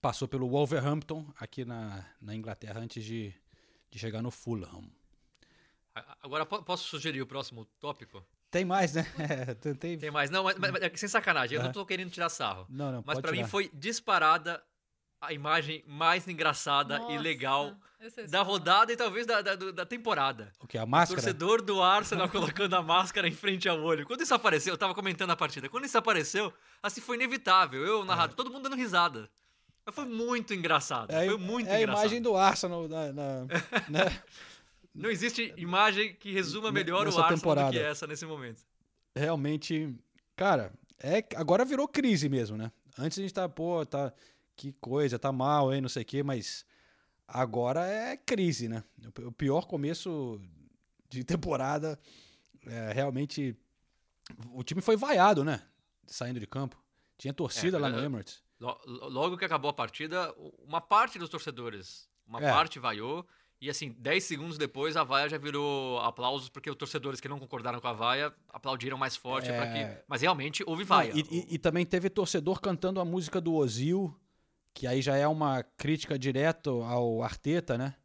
[0.00, 3.32] passou pelo Wolverhampton aqui na, na Inglaterra antes de,
[3.90, 4.90] de chegar no Fulham.
[6.22, 8.24] Agora posso sugerir o próximo tópico?
[8.50, 9.06] Tem mais, né?
[9.18, 9.98] É, tem...
[9.98, 10.30] tem mais.
[10.30, 12.66] Não, mas, mas, mas sem sacanagem, eu não tô querendo tirar sarro.
[12.68, 14.62] Não, não, Mas para mim foi disparada
[15.20, 17.74] a imagem mais engraçada Nossa, e legal
[18.28, 20.52] da rodada e talvez da, da, da, temporada.
[20.60, 20.78] O que?
[20.78, 21.20] A máscara?
[21.20, 24.06] O torcedor do Arsenal colocando a máscara em frente ao olho.
[24.06, 25.68] Quando isso apareceu, eu tava comentando a partida.
[25.68, 27.84] Quando isso apareceu, assim, foi inevitável.
[27.84, 28.28] Eu na é.
[28.28, 29.28] todo mundo dando risada.
[29.90, 31.10] Foi muito engraçado.
[31.10, 31.96] É, foi muito é engraçado.
[31.96, 33.46] É a imagem do Arsenal na, na
[33.88, 34.22] né?
[34.94, 37.70] Não existe imagem que resuma melhor o Arsenal temporada.
[37.70, 38.62] do que essa nesse momento.
[39.14, 39.94] Realmente,
[40.34, 42.72] cara, é agora virou crise mesmo, né?
[42.98, 44.12] Antes a gente tá, pô, tá
[44.56, 46.66] que coisa, tá mal, hein, não sei o quê, mas
[47.26, 48.82] agora é crise, né?
[49.24, 50.40] O pior começo
[51.08, 51.98] de temporada,
[52.66, 53.56] é, realmente
[54.52, 55.62] o time foi vaiado, né?
[56.06, 56.76] Saindo de campo.
[57.16, 58.42] Tinha torcida é, lá no é, Emirates.
[58.60, 62.50] Logo que acabou a partida, uma parte dos torcedores, uma é.
[62.50, 63.26] parte vaiou
[63.60, 67.40] E assim, 10 segundos depois a vaia já virou aplausos, porque os torcedores que não
[67.40, 69.50] concordaram com a vaia aplaudiram mais forte.
[69.50, 69.66] É.
[69.96, 70.02] Que...
[70.06, 71.12] Mas realmente houve vaia.
[71.14, 74.14] E, e- e também teve torcedor cantando a música do Ozil,
[74.72, 77.96] que aí já é uma crítica direto ao Arteta, né?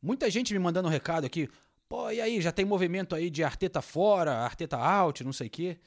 [0.00, 1.50] Muita gente me mandando um recado aqui.
[1.86, 5.50] Pô, e aí, já tem movimento aí de Arteta fora, Arteta out, não sei o
[5.50, 5.78] quê.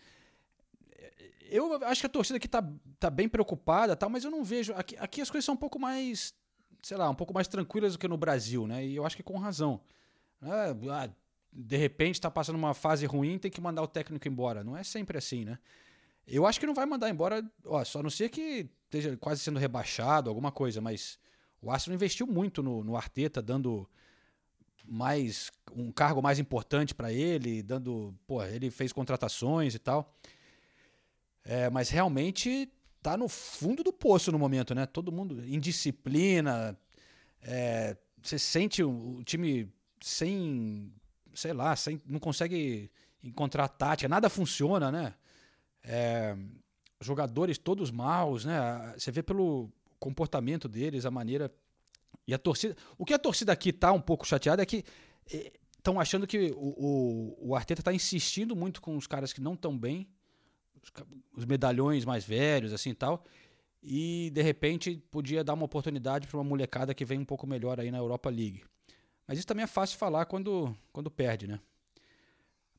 [1.49, 2.63] Eu acho que a torcida aqui tá,
[2.99, 4.73] tá bem preocupada, tal, mas eu não vejo.
[4.73, 6.33] Aqui, aqui as coisas são um pouco mais,
[6.81, 8.85] sei lá, um pouco mais tranquilas do que no Brasil, né?
[8.85, 9.81] E eu acho que com razão.
[10.41, 11.09] Ah, ah,
[11.51, 14.63] de repente tá passando uma fase ruim, tem que mandar o técnico embora.
[14.63, 15.57] Não é sempre assim, né?
[16.27, 19.41] Eu acho que não vai mandar embora, ó, só a não ser que esteja quase
[19.41, 21.17] sendo rebaixado, alguma coisa, mas
[21.61, 23.89] o Arsenal investiu muito no, no Arteta, dando
[24.85, 30.15] mais um cargo mais importante para ele, dando, pô, ele fez contratações e tal.
[31.43, 32.69] É, mas realmente
[33.01, 34.85] tá no fundo do poço no momento, né?
[34.85, 36.77] Todo mundo indisciplina,
[37.41, 39.71] é, você sente o, time
[40.01, 40.93] sem,
[41.33, 42.91] sei lá, sem, não consegue
[43.23, 45.13] encontrar tática, nada funciona, né?
[45.83, 46.35] É,
[46.99, 48.93] jogadores todos maus, né?
[48.97, 51.53] Você vê pelo comportamento deles, a maneira.
[52.27, 52.75] E a torcida.
[52.97, 54.83] O que a torcida aqui tá um pouco chateada é que
[55.77, 59.53] estão achando que o, o, o Arteta tá insistindo muito com os caras que não
[59.53, 60.07] estão bem,
[60.95, 61.05] os,
[61.39, 63.23] os medalhões mais velhos, assim e tal.
[63.83, 67.79] E de repente podia dar uma oportunidade para uma molecada que vem um pouco melhor
[67.79, 68.63] aí na Europa League.
[69.27, 71.59] Mas isso também é fácil falar quando, quando perde, né?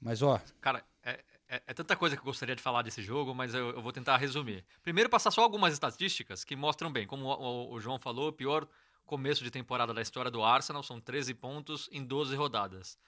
[0.01, 3.35] Mas ó, Cara, é, é- é tanta coisa que eu gostaria de falar desse jogo,
[3.35, 4.65] mas eu, eu vou tentar resumir.
[4.83, 7.07] Primeiro, passar só algumas estatísticas que mostram bem.
[7.07, 8.67] Como o, o- João falou, o pior
[9.07, 12.99] começo de temporada da história do Arsenal são 13 pontos em 12 rodadas.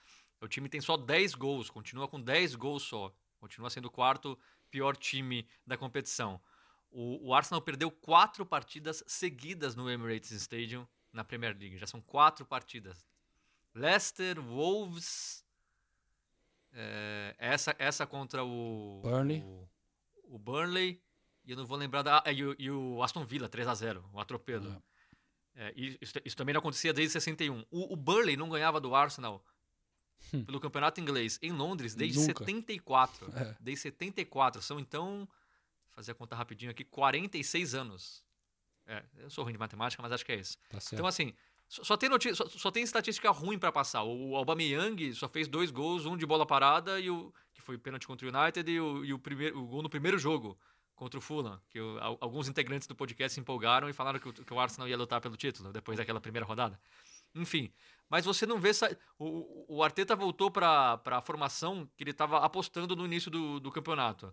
[0.41, 3.13] O time tem só 10 gols, continua com 10 gols só.
[3.39, 4.37] Continua sendo o quarto
[4.71, 6.41] pior time da competição.
[6.89, 11.77] O, o Arsenal perdeu quatro partidas seguidas no Emirates Stadium na Premier League.
[11.77, 13.05] Já são quatro partidas.
[13.73, 15.45] Leicester, Wolves,
[16.73, 19.41] é, essa, essa contra o Burnley.
[19.41, 19.69] O,
[20.23, 21.01] o Burnley.
[21.43, 22.23] E eu não vou lembrar da.
[22.25, 24.81] é, E o, e o Aston Villa, 3x0, o atropelo.
[25.53, 27.65] É, e isso, isso também não acontecia desde 61.
[27.69, 29.43] O, o Burnley não ganhava do Arsenal
[30.45, 32.27] pelo campeonato inglês em Londres desde Hum.
[32.27, 32.45] Nunca.
[32.45, 33.31] 74.
[33.35, 33.55] É.
[33.59, 34.61] Desde 74.
[34.61, 35.27] São então,
[35.91, 38.23] fazer a conta rapidinho aqui, 46 anos.
[38.87, 40.57] É, eu sou ruim de matemática, mas acho que é isso.
[40.69, 41.33] Tá então, assim,
[41.69, 44.03] só, só tem, noti- só, só tem estatística ruim pra passar.
[44.03, 48.07] O Aubameyang só fez dois gols, um de bola parada, e o, que foi pênalti
[48.07, 50.57] contra o United, e, o, e o, primeiro, o gol no primeiro jogo
[50.95, 54.27] contra o Fulham, que o- al- alguns integrantes do podcast se empolgaram e falaram que
[54.29, 56.79] o, que o Arsenal ia lutar pelo título depois daquela primeira rodada.
[57.33, 57.71] Enfim,
[58.11, 58.69] mas você não vê.
[59.17, 63.71] O, o- Arteta voltou para a formação que ele estava apostando no início do, do
[63.71, 64.31] campeonato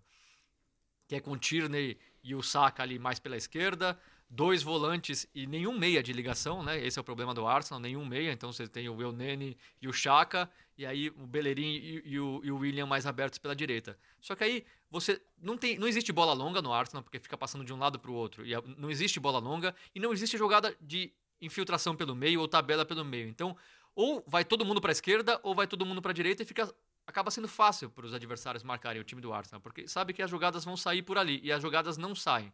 [1.06, 3.98] que é com o Tierney e o Saka ali mais pela esquerda,
[4.28, 6.78] dois volantes e nenhum meia de ligação, né?
[6.84, 9.92] Esse é o problema do Arsenal, nenhum meia, então você tem o Elneny e o
[9.92, 13.98] Chaka, e aí o Bellerin e, e o, e o William mais abertos pela direita.
[14.20, 17.64] Só que aí você não tem, não existe bola longa no Arsenal, porque fica passando
[17.64, 20.36] de um lado para o outro, e a- não existe bola longa e não existe
[20.36, 21.10] jogada de
[21.40, 23.28] infiltração pelo meio ou tabela pelo meio.
[23.28, 23.56] Então,
[23.94, 26.46] ou vai todo mundo para a esquerda ou vai todo mundo para a direita e
[26.46, 26.72] fica
[27.06, 30.30] acaba sendo fácil para os adversários marcarem o time do Arsenal, porque sabe que as
[30.30, 32.52] jogadas vão sair por ali e as jogadas não saem.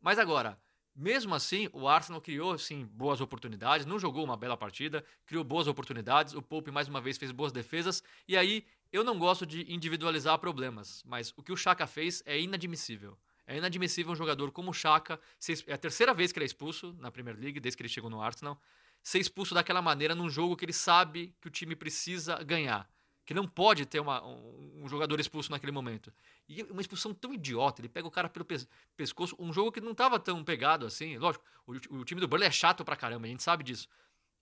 [0.00, 0.58] Mas agora,
[0.94, 5.68] mesmo assim, o Arsenal criou sim boas oportunidades, não jogou uma bela partida, criou boas
[5.68, 9.72] oportunidades, o Pope mais uma vez fez boas defesas, e aí eu não gosto de
[9.72, 13.16] individualizar problemas, mas o que o Chaka fez é inadmissível.
[13.52, 15.20] É inadmissível um jogador como o Chaka,
[15.66, 18.08] é a terceira vez que ele é expulso na Premier League, desde que ele chegou
[18.10, 18.60] no Arsenal,
[19.02, 22.88] ser expulso daquela maneira num jogo que ele sabe que o time precisa ganhar.
[23.24, 26.12] Que não pode ter uma- um, um jogador expulso naquele momento.
[26.48, 29.80] E uma expulsão tão idiota, ele pega o cara pelo pes- pescoço, um jogo que
[29.80, 31.16] não estava tão pegado assim.
[31.18, 33.88] Lógico, o, o time do Burnley é chato pra caramba, a gente sabe disso.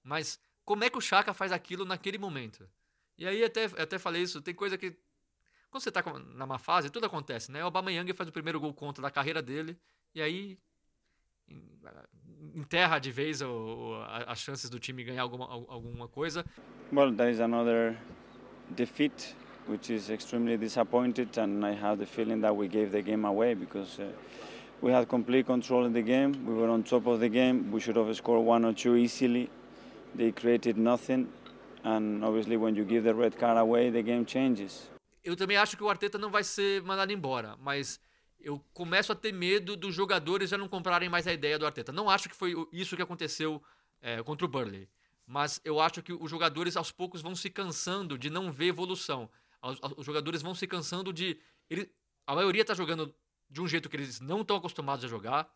[0.02, 2.68] Mas como é que o Chaka faz aquilo naquele momento?
[3.18, 4.96] E aí até, até falei isso, tem coisa que.
[5.70, 6.02] Quando você tá
[6.34, 7.62] na má fase, tudo acontece, né?
[7.62, 9.78] O Aubameyang faz o primeiro gol contra da carreira dele,
[10.14, 10.58] e aí
[12.54, 13.40] enterra de vez
[14.26, 16.44] as chances do time ganhar alguma, al- alguma coisa.
[16.92, 17.96] Well, there is another
[18.74, 19.36] defeat,
[19.68, 23.54] which is extremely disappointed, and I have the feeling that we gave the game away
[23.54, 24.10] because uh,
[24.82, 26.32] we had complete control in the game.
[26.44, 27.70] We were on top of the game.
[27.70, 29.48] We should have scored one or two easily.
[30.16, 31.28] They created nothing,
[31.84, 34.88] and obviously, when you give the red card away, the game changes.
[35.22, 38.00] Eu também acho que o Arteta não vai ser mandado embora, mas
[38.38, 41.92] eu começo a ter medo dos jogadores já não comprarem mais a ideia do Arteta.
[41.92, 43.62] Não acho que foi isso que aconteceu
[44.00, 44.88] é, contra o Burnley,
[45.26, 49.30] mas eu acho que os jogadores aos poucos vão se cansando de não ver evolução.
[49.62, 51.38] Os, os jogadores vão se cansando de.
[51.68, 51.90] Ele,
[52.26, 53.14] a maioria está jogando
[53.48, 55.52] de um jeito que eles não estão acostumados a jogar,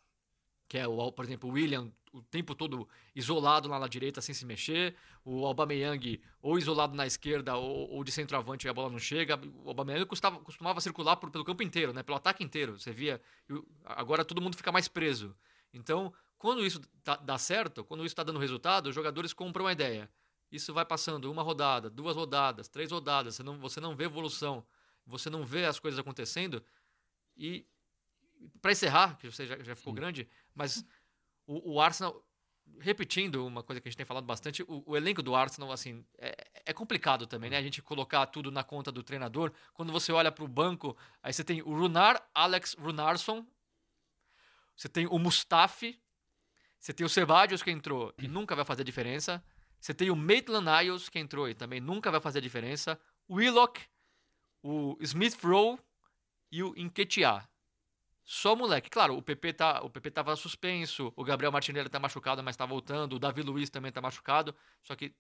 [0.69, 4.33] que é, o, por exemplo, o William o tempo todo isolado lá na direita sem
[4.33, 4.95] se mexer,
[5.25, 9.39] o Aubameyang ou isolado na esquerda ou, ou de centroavante e a bola não chega.
[9.65, 12.05] O Aubameyang custava, costumava circular por, pelo campo inteiro, né?
[12.05, 12.79] Pelo ataque inteiro.
[12.79, 13.21] Você via.
[13.85, 15.35] Agora todo mundo fica mais preso.
[15.73, 19.73] Então, quando isso tá, dá certo, quando isso está dando resultado, os jogadores compram a
[19.73, 20.09] ideia.
[20.53, 23.35] Isso vai passando uma rodada, duas rodadas, três rodadas.
[23.35, 24.65] Você não, você não vê evolução,
[25.05, 26.63] você não vê as coisas acontecendo.
[27.37, 27.67] E
[28.63, 29.97] para encerrar, que você já, já ficou Sim.
[29.97, 30.85] grande, mas
[31.47, 32.25] o, o, Arsenal,
[32.79, 36.05] repetindo uma coisa que a gente tem falado bastante, o, o elenco do Arsenal, assim,
[36.19, 36.35] é,
[36.67, 37.57] é, complicado também, né?
[37.57, 39.53] A gente colocar tudo na conta do treinador.
[39.73, 43.47] Quando você olha para o banco, aí você tem o Runar, Alex Runarsson,
[44.77, 46.01] você tem o Mustafi,
[46.79, 49.43] você tem o Sebadios que entrou e nunca vai fazer diferença.
[49.81, 53.01] Você tem o Maitland Niles que entrou e também nunca vai fazer diferença.
[53.29, 53.81] O Willock,
[54.63, 55.79] o Smith Rowe
[56.51, 57.49] e o Enquetear.
[58.25, 58.89] Só moleque.
[58.89, 62.65] Claro, o PP, tá, o PP tava suspenso, o Gabriel Martinelli tá machucado, mas tá
[62.65, 64.55] voltando, o Davi Luiz também tá machucado.
[64.83, 65.15] Só que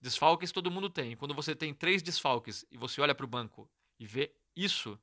[0.00, 1.16] desfalques todo mundo tem.
[1.16, 3.68] Quando você tem três desfalques e você olha para o banco
[3.98, 4.98] e vê isso,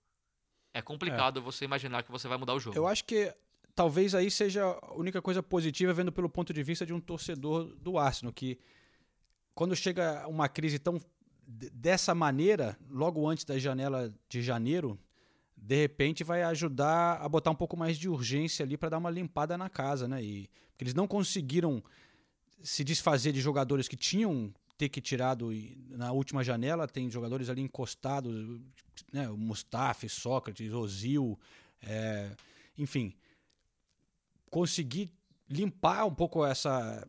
[0.74, 1.44] é complicado é.
[1.44, 2.78] você imaginar que você vai mudar o jogo.
[2.78, 3.36] Eu acho que
[3.76, 7.66] talvez aí seja a única coisa positiva vendo pelo ponto de vista de um torcedor
[7.76, 8.58] do Arsenal, que
[9.54, 11.00] quando chega uma crise tão
[11.48, 14.98] dessa maneira, logo antes da janela de janeiro,
[15.66, 19.10] de repente vai ajudar a botar um pouco mais de urgência ali para dar uma
[19.10, 20.24] limpada na casa, né?
[20.24, 21.84] E porque eles não conseguiram
[22.62, 25.50] se desfazer de jogadores que tinham ter que tirado
[25.90, 28.62] na última janela, tem jogadores ali encostados,
[29.12, 29.28] né?
[29.30, 31.40] O Mustafa, Sócrates, Ozil,
[31.82, 32.32] é,
[32.78, 33.16] enfim,
[34.52, 35.12] conseguir
[35.50, 37.08] limpar um pouco essa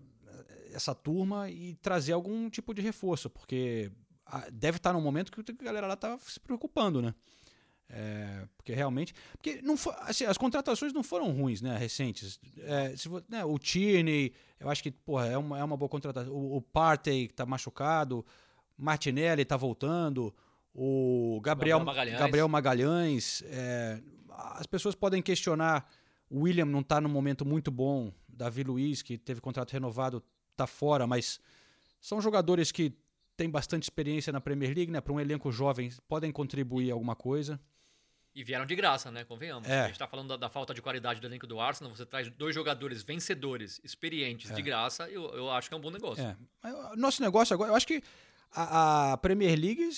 [0.72, 3.90] essa turma e trazer algum tipo de reforço, porque
[4.52, 7.14] deve estar num momento que a galera lá está se preocupando, né?
[7.88, 9.14] É, porque realmente.
[9.32, 11.76] Porque não for, assim, as contratações não foram ruins, né?
[11.76, 12.40] Recentes.
[12.58, 16.32] É, se, né, o Tierney, eu acho que porra, é, uma, é uma boa contratação.
[16.32, 18.24] O, o Partey, que tá machucado.
[18.76, 20.34] Martinelli tá voltando.
[20.74, 22.18] O Gabriel, Gabriel Magalhães.
[22.18, 25.88] Gabriel Magalhães é, as pessoas podem questionar.
[26.28, 28.12] O William não tá num momento muito bom.
[28.28, 30.22] Davi Luiz, que teve contrato renovado,
[30.54, 31.40] tá fora, mas
[32.00, 32.92] são jogadores que
[33.36, 35.00] têm bastante experiência na Premier League, né?
[35.00, 37.60] Para um elenco jovem, podem contribuir alguma coisa.
[38.36, 39.24] E vieram de graça, né?
[39.24, 39.66] Convenhamos.
[39.66, 39.80] É.
[39.80, 41.96] A gente está falando da, da, falta de qualidade do elenco do Arsenal.
[41.96, 44.54] Você traz dois jogadores vencedores, experientes, é.
[44.54, 45.08] de graça.
[45.08, 46.22] Eu, eu acho que é um bom negócio.
[46.22, 46.36] É.
[46.96, 48.02] Nosso negócio agora, eu acho que
[48.52, 49.90] a, a Premier League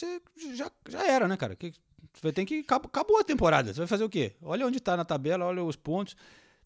[0.55, 1.57] já, já era, né, cara?
[1.57, 1.73] Que,
[2.13, 2.61] você tem que.
[2.61, 3.75] Acabou a temporada.
[3.75, 4.37] Você vai fazer o quê?
[4.41, 6.15] Olha onde está na tabela, olha os pontos.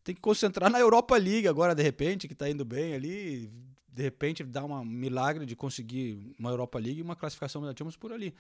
[0.04, 3.50] Tem que concentrar na Europa League agora, de repente, que está indo bem ali.
[3.88, 7.96] De repente, dar um milagre de conseguir uma Europa League e uma classificação da Champions
[7.96, 8.34] por ali.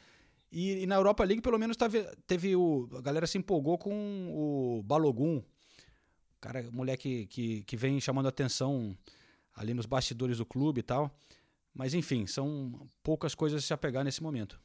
[0.52, 2.86] E, e, na Europa League, pelo menos, teve, teve o.
[2.94, 5.42] A galera se empolgou com o Balogun.
[6.40, 8.96] Cara, moleque que, que vem chamando atenção
[9.54, 11.10] ali nos bastidores do clube e tal.
[11.74, 14.60] Mas enfim, são poucas coisas a se apegar nesse momento.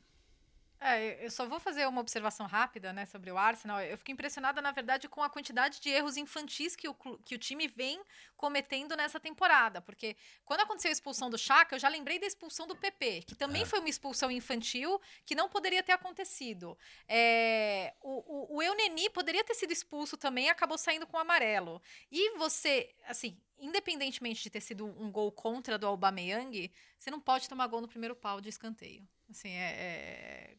[0.90, 3.82] É, eu só vou fazer uma observação rápida né, sobre o Arsenal.
[3.82, 7.38] Eu fico impressionada, na verdade, com a quantidade de erros infantis que o, que o
[7.38, 8.02] time vem
[8.38, 9.82] cometendo nessa temporada.
[9.82, 10.16] Porque
[10.46, 13.64] quando aconteceu a expulsão do Chaka, eu já lembrei da expulsão do PP, que também
[13.64, 13.66] é.
[13.66, 16.78] foi uma expulsão infantil que não poderia ter acontecido.
[17.08, 21.82] É, o, o, o Euneni poderia ter sido expulso também e acabou saindo com amarelo.
[22.10, 27.50] E você, assim, independentemente de ter sido um gol contra do Aubameyang, você não pode
[27.50, 29.06] tomar gol no primeiro pau de escanteio.
[29.30, 30.58] Assim, é, é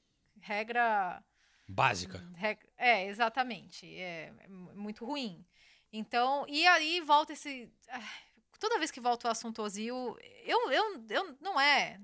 [0.48, 1.22] regra.
[1.68, 2.26] Básica.
[2.34, 3.86] Regra, é, exatamente.
[3.94, 5.44] É, é, muito ruim.
[5.92, 7.70] Então, e aí volta esse.
[8.58, 12.00] Toda vez que volta o assunto Ozil, eu, eu, eu não é.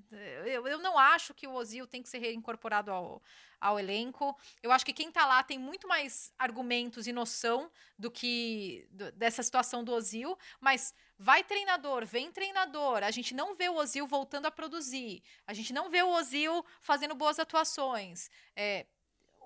[0.47, 3.23] Eu, eu não acho que o Ozil tem que ser reincorporado ao,
[3.61, 4.39] ao elenco.
[4.63, 9.11] Eu acho que quem tá lá tem muito mais argumentos e noção do que do,
[9.13, 14.07] dessa situação do Ozil, mas vai treinador, vem treinador, a gente não vê o Ozil
[14.07, 18.31] voltando a produzir, a gente não vê o Ozil fazendo boas atuações.
[18.55, 18.87] É,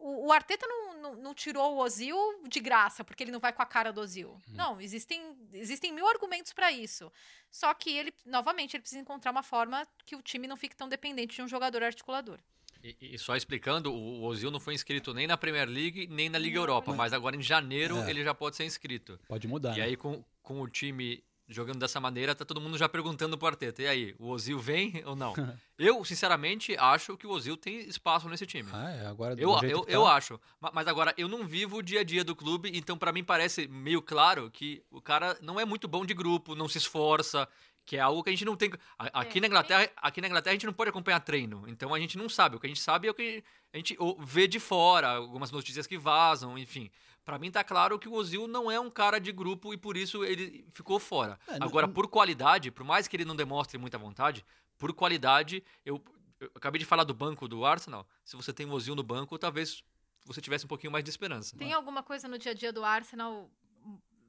[0.00, 2.16] o, o, Arteta não, não, não, tirou o Ozil
[2.48, 4.30] de graça, porque ele não vai com a cara do Ozil.
[4.30, 4.54] Hum.
[4.54, 7.12] Não, existem, existem mil argumentos para isso.
[7.50, 10.88] Só que ele, novamente, ele precisa encontrar uma forma que o time não fique tão
[10.88, 12.38] dependente de um jogador articulador.
[12.82, 16.38] E, e, só explicando, o Ozil não foi inscrito nem na Premier League, nem na
[16.38, 18.10] Liga Europa, mas agora em janeiro é.
[18.10, 19.18] ele já pode ser inscrito.
[19.26, 19.74] Pode mudar.
[19.74, 19.86] E né?
[19.86, 23.82] aí, com, com o time jogando dessa maneira, tá todo mundo já perguntando pro Arteta.
[23.82, 25.32] E aí, o Ozil vem ou não?
[25.78, 28.68] eu, sinceramente, acho que o Ozil tem espaço nesse time.
[28.72, 29.90] Ah, é, agora eu, eu, tá...
[29.90, 30.38] eu acho.
[30.72, 33.66] Mas agora, eu não vivo o dia a dia do clube, então para mim parece
[33.66, 37.48] meio claro que o cara não é muito bom de grupo, não se esforça,
[37.88, 38.70] que é algo que a gente não tem.
[38.98, 41.98] Aqui, é, na Inglaterra, aqui na Inglaterra a gente não pode acompanhar treino, então a
[41.98, 42.54] gente não sabe.
[42.54, 43.42] O que a gente sabe é o que
[43.72, 46.90] a gente vê de fora algumas notícias que vazam, enfim.
[47.28, 49.98] Pra mim tá claro que o Ozil não é um cara de grupo e por
[49.98, 51.38] isso ele ficou fora.
[51.46, 54.42] É, não- Agora, por qualidade, por mais que ele não demonstre muita vontade,
[54.78, 56.02] por qualidade, eu,
[56.40, 58.08] eu acabei de falar do banco do Arsenal.
[58.24, 59.84] Se você tem o Ozil no banco, talvez
[60.24, 61.54] você tivesse um pouquinho mais de esperança.
[61.58, 63.50] Tem alguma coisa no dia a dia do Arsenal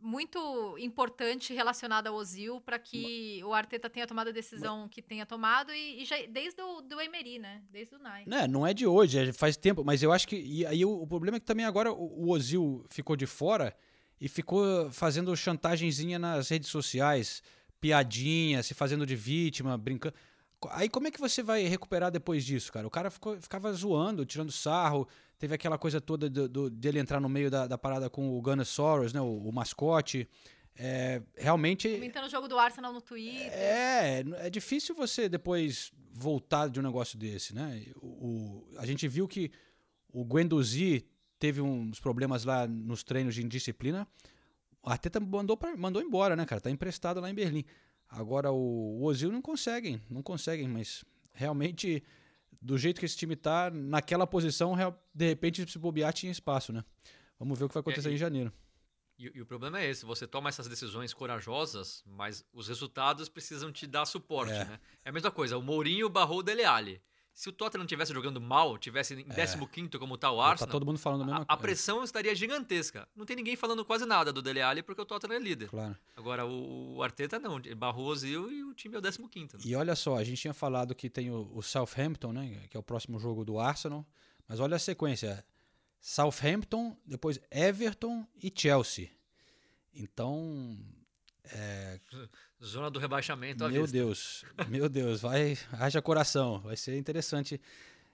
[0.01, 5.25] muito importante relacionada ao Ozil para que o Arteta tenha tomado a decisão que tenha
[5.25, 7.61] tomado e, e já desde o do Emery, né?
[7.69, 8.29] Desde o Nike.
[8.29, 10.35] Né, não é de hoje, é faz tempo, mas eu acho que.
[10.35, 13.75] E aí o, o problema é que também agora o, o Ozil ficou de fora
[14.19, 17.41] e ficou fazendo chantagenzinha nas redes sociais,
[17.79, 20.15] piadinha, se fazendo de vítima, brincando.
[20.71, 22.85] Aí como é que você vai recuperar depois disso, cara?
[22.85, 25.07] O cara ficou, ficava zoando, tirando sarro,
[25.39, 28.41] teve aquela coisa toda do, do- dele entrar no meio da, da parada com o
[28.41, 30.27] Gunnar Soros, né, o, o mascote.
[30.81, 33.51] É, realmente Comentando o jogo do Arsenal no Twitter.
[33.51, 37.83] é, é difícil você depois voltar de um negócio desse, né?
[37.97, 39.51] O, o- a gente viu que
[40.13, 41.05] o Guendouzi
[41.37, 44.07] teve uns problemas lá nos treinos de indisciplina.
[44.81, 46.61] O Arteta mandou, pra, mandou embora, né, cara?
[46.61, 47.65] Tá emprestado lá em Berlim.
[48.07, 52.01] Agora o, o Ozil não conseguem, não conseguem, mas realmente
[52.62, 54.76] do jeito que esse time tá, naquela posição,
[55.14, 56.84] de repente se bobear tinha espaço, né?
[57.38, 58.51] Vamos ver o que vai acontecer É, e- em janeiro.
[59.18, 63.72] E, e o problema é esse, você toma essas decisões corajosas, mas os resultados precisam
[63.72, 64.66] te dar suporte, É.
[64.66, 64.80] né?
[65.03, 67.01] É a mesma coisa, o Mourinho barrou o Dele Alli.
[67.34, 70.86] Se o Tottenham estivesse jogando mal, tivesse em 15º como tá o Tá Arsenal, todo
[70.86, 73.07] mundo falando a mesma a, a pressão estaria gigantesca.
[73.15, 75.69] Não tem ninguém falando quase nada do Dele Alli porque o Tottenham é líder.
[75.69, 75.95] Claro.
[76.17, 79.53] Agora, o, o Arteta não, barrou o Ozil e o time é o 15º.
[79.53, 79.59] né?
[79.65, 82.67] E olha só, a gente tinha falado que tem o, o Southampton, né?
[82.69, 84.05] Que é o próximo jogo do Arsenal.
[84.45, 85.45] Mas olha a sequência:
[86.01, 89.09] Southampton, depois Everton e Chelsea.
[89.93, 90.77] Então.
[91.51, 91.99] É,
[92.63, 93.97] Zona do rebaixamento meu vista.
[93.97, 96.59] Deus, meu Deus, vai, haja coração.
[96.59, 97.59] Vai ser interessante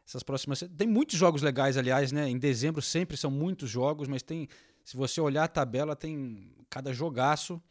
[0.07, 0.63] essas próximas.
[0.77, 2.29] Tem muitos jogos legais, aliás, né?
[2.29, 4.47] Em dezembro sempre são muitos jogos, mas tem.
[4.83, 7.61] Se você olhar a tabela, tem cada jogaço.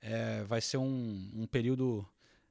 [0.00, 2.06] É, vai ser um, um período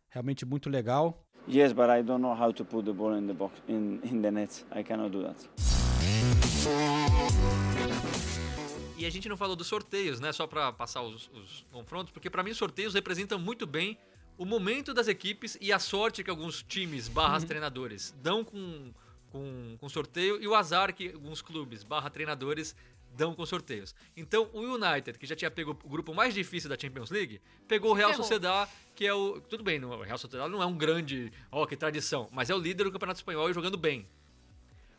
[0.10, 1.26] realmente muito legal.
[1.47, 4.22] Yes, but I don't know how to put the ball in the box in, in
[4.22, 4.66] the net.
[4.72, 5.38] I cannot do that.
[8.98, 10.32] E a gente não falou dos sorteios, né?
[10.32, 13.98] Só pra passar os, os confrontos, porque pra mim os sorteios representam muito bem
[14.38, 17.46] o momento das equipes e a sorte que alguns times barra Uhum.
[17.46, 18.93] treinadores dão com,
[19.32, 22.76] com, com sorteio e o azar que alguns clubes barra treinadores
[23.14, 23.96] dão com sorteios.
[24.16, 27.91] Então o United, que já tinha pego o grupo mais difícil da Champions League, pegou
[27.91, 28.24] o Real Ferrou.
[28.24, 29.39] Sociedad, que é o...
[29.41, 31.32] Tudo bem, o Real Sociedad não é um grande...
[31.52, 32.28] Ó, que tradição.
[32.32, 34.06] Mas é o líder do Campeonato Espanhol e jogando bem.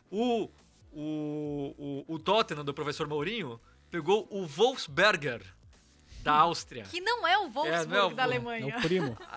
[0.09, 0.49] O,
[0.91, 1.75] o,
[2.07, 3.59] o, o Tottenham do professor Mourinho
[3.91, 5.41] pegou o Wolfsberger
[6.21, 6.83] da Áustria.
[6.83, 8.73] Que não é o Wolfsburg não é o- da Alemanha.
[8.73, 9.17] É o primo.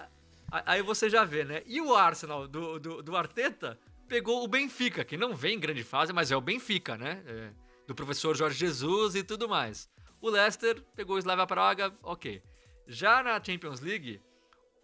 [0.53, 1.63] A- Aí você já vê, né?
[1.65, 3.79] E o Arsenal do, do, do Arteta
[4.09, 7.23] pegou o Benfica, que não vem em grande fase, mas é o Benfica, né?
[7.25, 7.51] É,
[7.87, 9.89] do professor Jorge Jesus e tudo mais.
[10.21, 12.43] O Leicester pegou o Slavia Praga, ok.
[12.89, 14.21] Já na Champions League,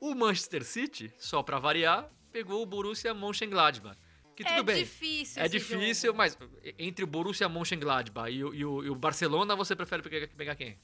[0.00, 3.98] o Manchester City, só pra variar, pegou o Borussia Mönchengladbach.
[4.36, 4.76] Que tudo é bem.
[4.84, 6.18] difícil É difícil, jogo.
[6.18, 6.38] mas
[6.78, 10.78] entre o Borussia Mönchengladbach e o, e o, e o Barcelona, você prefere pegar, quem?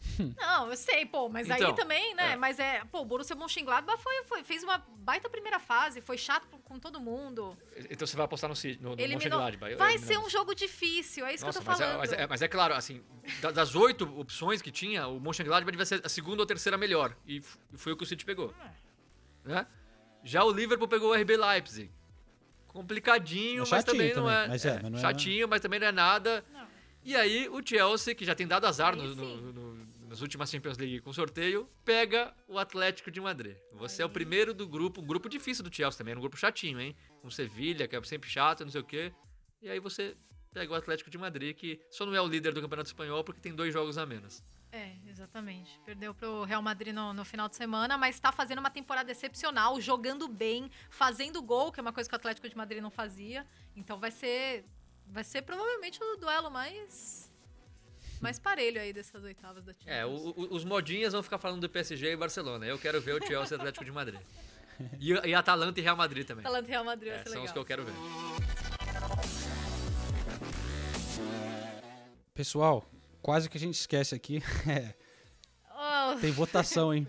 [0.38, 2.32] Não, eu sei, pô, mas Então, aí também, né?
[2.32, 2.36] é.
[2.36, 6.46] Mas é, pô, o Borussia Mönchengladbach foi, foi, fez uma baita primeira fase, foi chato
[6.46, 7.56] com- todo mundo.
[7.90, 9.40] Então você vai apostar no, no, no Eliminou.
[9.40, 9.74] Mönchengladbach.
[9.76, 11.98] Vai ser um jogo difícil, é isso Nossa, que eu tô mas é, falando.
[12.00, 13.02] mas, é, mas é claro, assim,
[13.40, 17.16] da- das oito opções que tinha, o Mönchengladbach devia ser a segunda ou terceira melhor.
[17.26, 17.42] E
[17.72, 18.52] e foi o que o City pegou.
[19.44, 19.66] Né?
[20.22, 21.90] Já o Liverpool pegou o RB Leipzig.
[22.74, 24.48] Complicadinho, É mas também não é.
[24.48, 26.44] mas é, mas não é- chatinho, mas também não é nada.
[27.04, 30.76] E aí o Chelsea, que já tem dado azar no- no- no- nas últimas Champions
[30.76, 33.56] League com sorteio, pega o Atlético de Madrid.
[33.72, 36.36] Você é o primeiro do grupo, um grupo difícil do Chelsea também, era um grupo
[36.36, 36.96] chatinho, hein?
[37.22, 39.12] Com Sevilha, que é sempre chato, não sei o quê.
[39.62, 40.16] E aí você
[40.52, 43.40] pega o Atlético de Madrid, que só não é o líder do Campeonato Espanhol porque
[43.40, 44.42] tem dois jogos a menos.
[44.76, 45.78] É, exatamente.
[45.86, 49.80] Perdeu pro Real Madrid no, no final de semana, mas tá fazendo uma temporada excepcional,
[49.80, 53.46] jogando bem, fazendo gol, que é uma coisa que o Atlético de Madrid não fazia.
[53.76, 54.64] Então vai ser.
[55.06, 57.30] Vai ser provavelmente o duelo mais.
[58.20, 59.94] Mais parelho aí dessas oitavas da Champions.
[59.96, 62.66] É, o- o- os modinhas vão ficar falando do PSG e Barcelona.
[62.66, 64.20] Eu quero ver o Chelsea e Atlético de Madrid.
[64.98, 66.44] E, e Atalanta e Real Madrid também.
[66.44, 67.44] Atalanta e Real Madrid vai É, ser são legal.
[67.46, 67.92] os que eu quero ver.
[72.34, 72.84] Pessoal,
[73.24, 74.40] quase que a gente esquece aqui.
[74.68, 74.94] É,
[75.76, 76.20] Oh.
[76.20, 77.06] Tem votação, hein?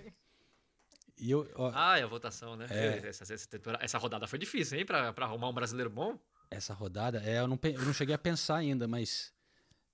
[1.17, 2.65] E eu, ó, Ah, é a votação, né?
[2.69, 3.07] É.
[3.07, 3.47] Essa, essa
[3.79, 4.85] essa rodada foi difícil, hein?
[4.85, 6.17] Pra, pra arrumar um brasileiro bom.
[6.49, 9.31] essa rodada, é, eu, não, eu não cheguei a pensar ainda, mas.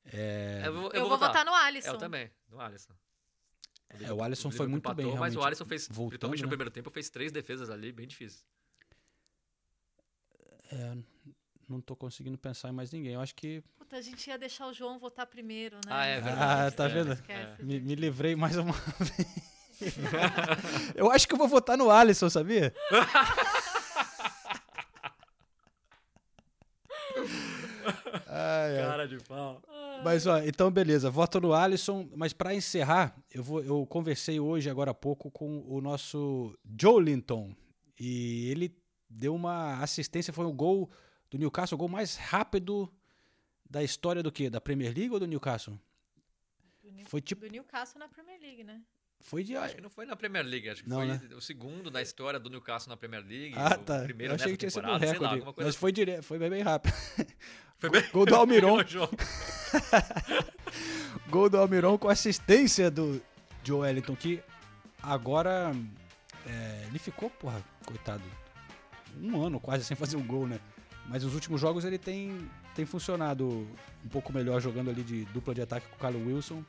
[0.05, 1.91] É, Eu vou, Eu vou votar no Alisson.
[1.91, 2.93] Eu também, no Alisson.
[3.99, 5.45] É, o Alisson foi muito bem, Mas o realmente.
[5.47, 6.51] Alisson fez, Voltando, principalmente no né?
[6.51, 8.45] primeiro tempo, fez três defesas ali bem difíceis.
[10.71, 10.97] é,
[11.67, 13.13] não tô conseguindo pensar em mais ninguém.
[13.13, 13.61] Eu acho que.
[13.91, 15.91] Puta, a gente ia deixar o João votar primeiro, né?
[15.91, 17.11] Ah, é Ah, tá É, vendo?
[17.11, 19.95] esquece Me, me livrei mais uma vez.
[20.95, 22.73] eu acho que eu vou votar no Alisson, sabia?
[28.27, 28.85] Ai, ai.
[28.85, 29.61] Cara de pau.
[30.03, 34.69] Mas ó, então beleza, voto no Alisson, mas pra encerrar, eu vou eu conversei hoje
[34.69, 37.53] agora há pouco com o nosso Joe Linton
[37.99, 38.75] e ele
[39.09, 40.89] deu uma assistência, foi o gol
[41.29, 42.91] do Newcastle, o gol mais rápido
[43.71, 44.49] da história do quê?
[44.49, 45.79] Da Premier League ou do Newcastle?
[46.83, 48.81] Do New- Foi tipo Do Newcastle na Premier League, né?
[49.23, 51.21] foi de Acho que não foi na Premier League, acho que Não, foi né?
[51.35, 53.53] o segundo na história do Newcastle na Premier League.
[53.55, 54.01] Ah, o tá.
[54.03, 55.33] primeiro eu achei nessa que tinha sido um lá, recorde.
[55.35, 56.93] alguma coisa mas foi direto, foi bem, bem rápido.
[57.77, 58.77] Foi bem- Gol do Almiron.
[61.29, 63.21] Gol do Almiron com assistência do
[63.63, 64.41] Joe Wellington, que
[65.01, 65.71] agora
[66.45, 68.23] é, ele ficou, porra, coitado,
[69.19, 70.59] um ano quase sem fazer um gol, né?
[71.07, 73.67] Mas nos últimos jogos ele tem, tem funcionado
[74.05, 76.63] um pouco melhor jogando ali de dupla de ataque com o Carlos Wilson.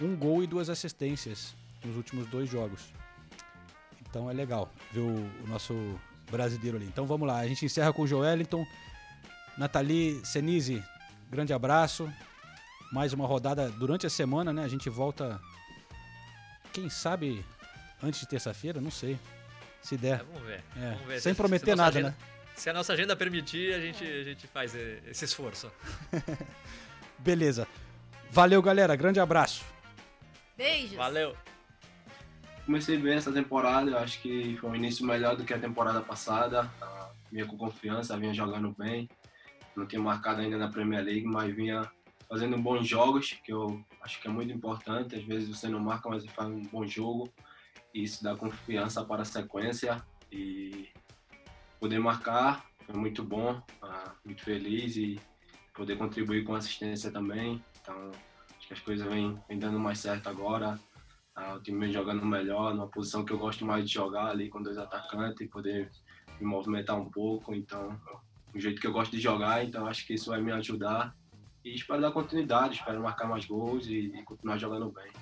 [0.00, 1.54] Um gol e duas assistências
[1.84, 2.92] nos últimos dois jogos.
[4.08, 5.10] Então é legal ver o,
[5.44, 5.74] o nosso
[6.30, 6.86] brasileiro ali.
[6.86, 8.64] Então vamos lá, a gente encerra com o Joe Wellington.
[9.56, 10.82] Nathalie Senise,
[11.30, 12.10] grande abraço.
[12.92, 14.64] Mais uma rodada durante a semana, né?
[14.64, 15.38] A gente volta,
[16.72, 17.44] quem sabe,
[18.02, 19.18] antes de terça-feira, não sei.
[19.82, 20.20] Se der.
[20.20, 20.64] É, vamos ver.
[20.76, 22.16] É, vamos ver sem se- prometer se nada, agenda- né?
[22.58, 25.70] Se a nossa agenda permitir, a gente, a gente faz eh, esse esforço.
[27.16, 27.68] Beleza.
[28.32, 28.96] Valeu, galera.
[28.96, 29.64] Grande abraço.
[30.56, 30.96] Beijos.
[30.96, 31.36] Valeu.
[32.66, 36.00] Comecei bem essa temporada, eu acho que foi um início melhor do que a temporada
[36.00, 36.68] passada.
[37.30, 39.08] Vinha com confiança, vinha jogando bem.
[39.76, 41.88] Não tinha marcado ainda na Premier League, mas vinha
[42.28, 45.14] fazendo bons jogos, que eu acho que é muito importante.
[45.14, 47.32] Às vezes você não marca, mas você faz um bom jogo.
[47.94, 50.04] E isso dá confiança para a sequência.
[50.32, 50.88] E
[51.78, 55.20] poder marcar foi muito bom, ah, muito feliz e
[55.74, 57.62] poder contribuir com assistência também.
[57.82, 58.10] Então,
[58.56, 60.78] acho que as coisas vêm, dando mais certo agora.
[61.36, 64.48] Ah, o time vem jogando melhor, numa posição que eu gosto mais de jogar ali
[64.48, 65.90] com dois atacantes e poder
[66.40, 67.54] me movimentar um pouco.
[67.54, 67.96] Então,
[68.54, 71.14] o jeito que eu gosto de jogar, então acho que isso vai me ajudar.
[71.64, 75.12] E espero dar continuidade, espero marcar mais gols e, e continuar jogando bem.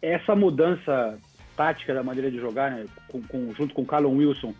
[0.00, 1.18] Essa mudança
[1.56, 4.54] tática da maneira de jogar, né, com, com- junto com o Callum Wilson,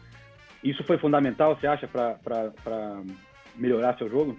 [0.64, 3.02] isso foi fundamental, você acha, para
[3.54, 4.38] melhorar seu jogo?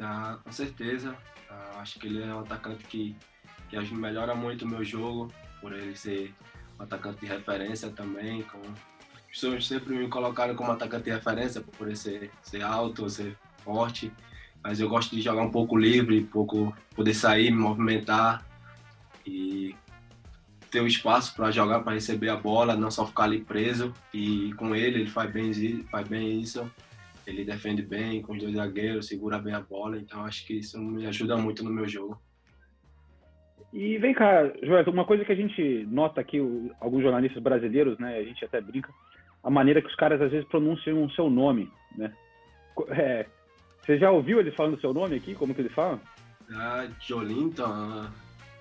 [0.00, 1.16] Ah, com certeza.
[1.50, 3.16] Ah, acho que ele é um atacante que,
[3.68, 6.32] que melhora muito o meu jogo, por ele ser
[6.78, 8.42] um atacante de referência também.
[8.42, 8.60] Com...
[8.60, 13.36] As pessoas sempre me colocaram como atacante de referência por ele ser, ser alto, ser
[13.64, 14.12] forte.
[14.62, 18.46] Mas eu gosto de jogar um pouco livre, um pouco poder sair, me movimentar
[19.26, 19.74] e
[20.70, 23.92] ter o espaço para jogar, para receber a bola, não só ficar ali preso.
[24.12, 25.52] E com ele, ele faz bem,
[25.90, 26.70] faz bem isso.
[27.26, 29.98] Ele defende bem com os dois zagueiros, segura bem a bola.
[29.98, 32.20] Então acho que isso me ajuda muito no meu jogo.
[33.72, 36.38] E vem cá, Joel, uma coisa que a gente nota aqui,
[36.80, 38.90] alguns jornalistas brasileiros, né, a gente até brinca,
[39.44, 42.10] a maneira que os caras às vezes pronunciam o seu nome, né?
[42.88, 43.26] É,
[43.82, 45.34] você já ouviu eles falando o seu nome aqui?
[45.34, 46.00] Como que eles falam?
[46.50, 48.06] Ah, Jolinton.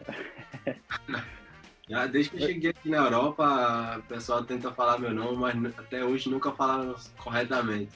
[1.90, 5.80] Já desde que eu cheguei aqui na Europa, o pessoal tenta falar meu nome, mas
[5.80, 7.92] até hoje nunca falaram corretamente.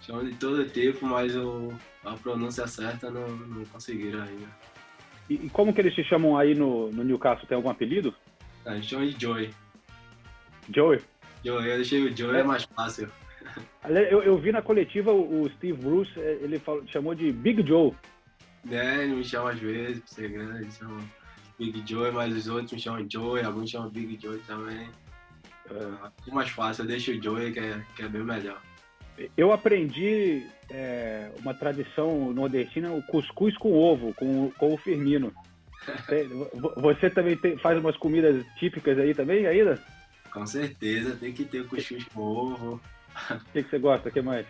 [0.00, 1.72] Chamam de todo tipo, mas o,
[2.04, 4.48] a pronúncia certa não, não conseguiram ainda.
[5.30, 7.46] E, e como que eles te chamam aí no, no Newcastle?
[7.48, 8.14] Tem algum apelido?
[8.66, 9.54] A gente chama de Joey.
[10.74, 11.00] Joey?
[11.44, 13.08] Joey, eu deixei o Joey, é mais fácil.
[13.88, 17.66] Eu, eu vi na coletiva o, o Steve Bruce, eh, ele falou- chamou de Big
[17.66, 17.92] Joe.
[18.70, 21.00] É, ele me chama às vezes, por ser grande, ele chama
[21.58, 24.88] Big Joey, mas os outros me chamam Joey, alguns chamam Big Joey também.
[25.70, 28.60] É mais fácil, eu deixo o Joey, que é, que é bem melhor.
[29.36, 35.32] Eu aprendi eh, uma tradição nordestina, o cuscuz com ovo, com, o- com o Firmino.
[36.54, 39.80] Vo- Você também tem- faz umas comidas típicas aí também, ainda?
[40.32, 42.80] Com certeza, tem que ter o cuscuz com ovo.
[43.30, 44.08] O que, que você gosta?
[44.08, 44.44] O que mais?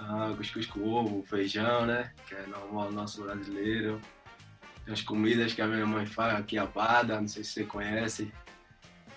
[0.00, 2.10] Ah, cuscuz com ovo, feijão, né?
[2.28, 4.00] Que é normal nosso brasileiro.
[4.84, 7.64] Tem as comidas que a minha mãe faz aqui, a bada, não sei se você
[7.64, 8.32] conhece.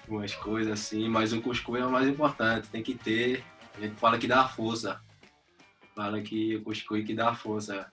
[0.07, 3.43] Umas coisas assim, mas o cuscuz é o mais importante, tem que ter.
[3.75, 5.01] A gente fala que dá força.
[5.95, 7.91] Fala que o cuscuz que dá força.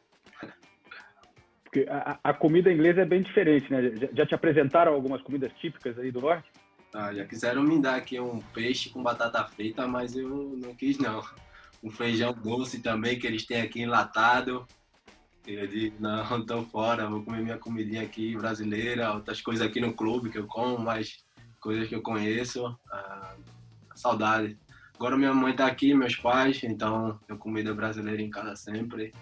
[1.64, 3.96] Porque a, a- a comida inglesa é bem diferente, né?
[3.96, 6.50] Já, já te apresentaram algumas comidas típicas aí do norte?
[6.94, 10.28] Ah, já quiseram me dar aqui um peixe com batata frita, mas eu
[10.62, 11.22] não quis não.
[11.82, 14.66] Um feijão doce também que eles têm aqui enlatado.
[15.46, 19.92] Eu disse, não, tô fora, vou comer minha comidinha aqui brasileira, outras coisas aqui no
[19.92, 21.24] clube que eu como, mas
[21.60, 22.66] coisas que eu conheço.
[22.90, 23.36] Ah,
[23.94, 24.58] saudade.
[24.94, 29.12] Agora minha mãe tá aqui, meus pais, então eu comida brasileira em casa sempre.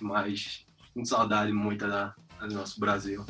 [0.00, 3.24] Mas com saudade muita da, do nosso Brasil.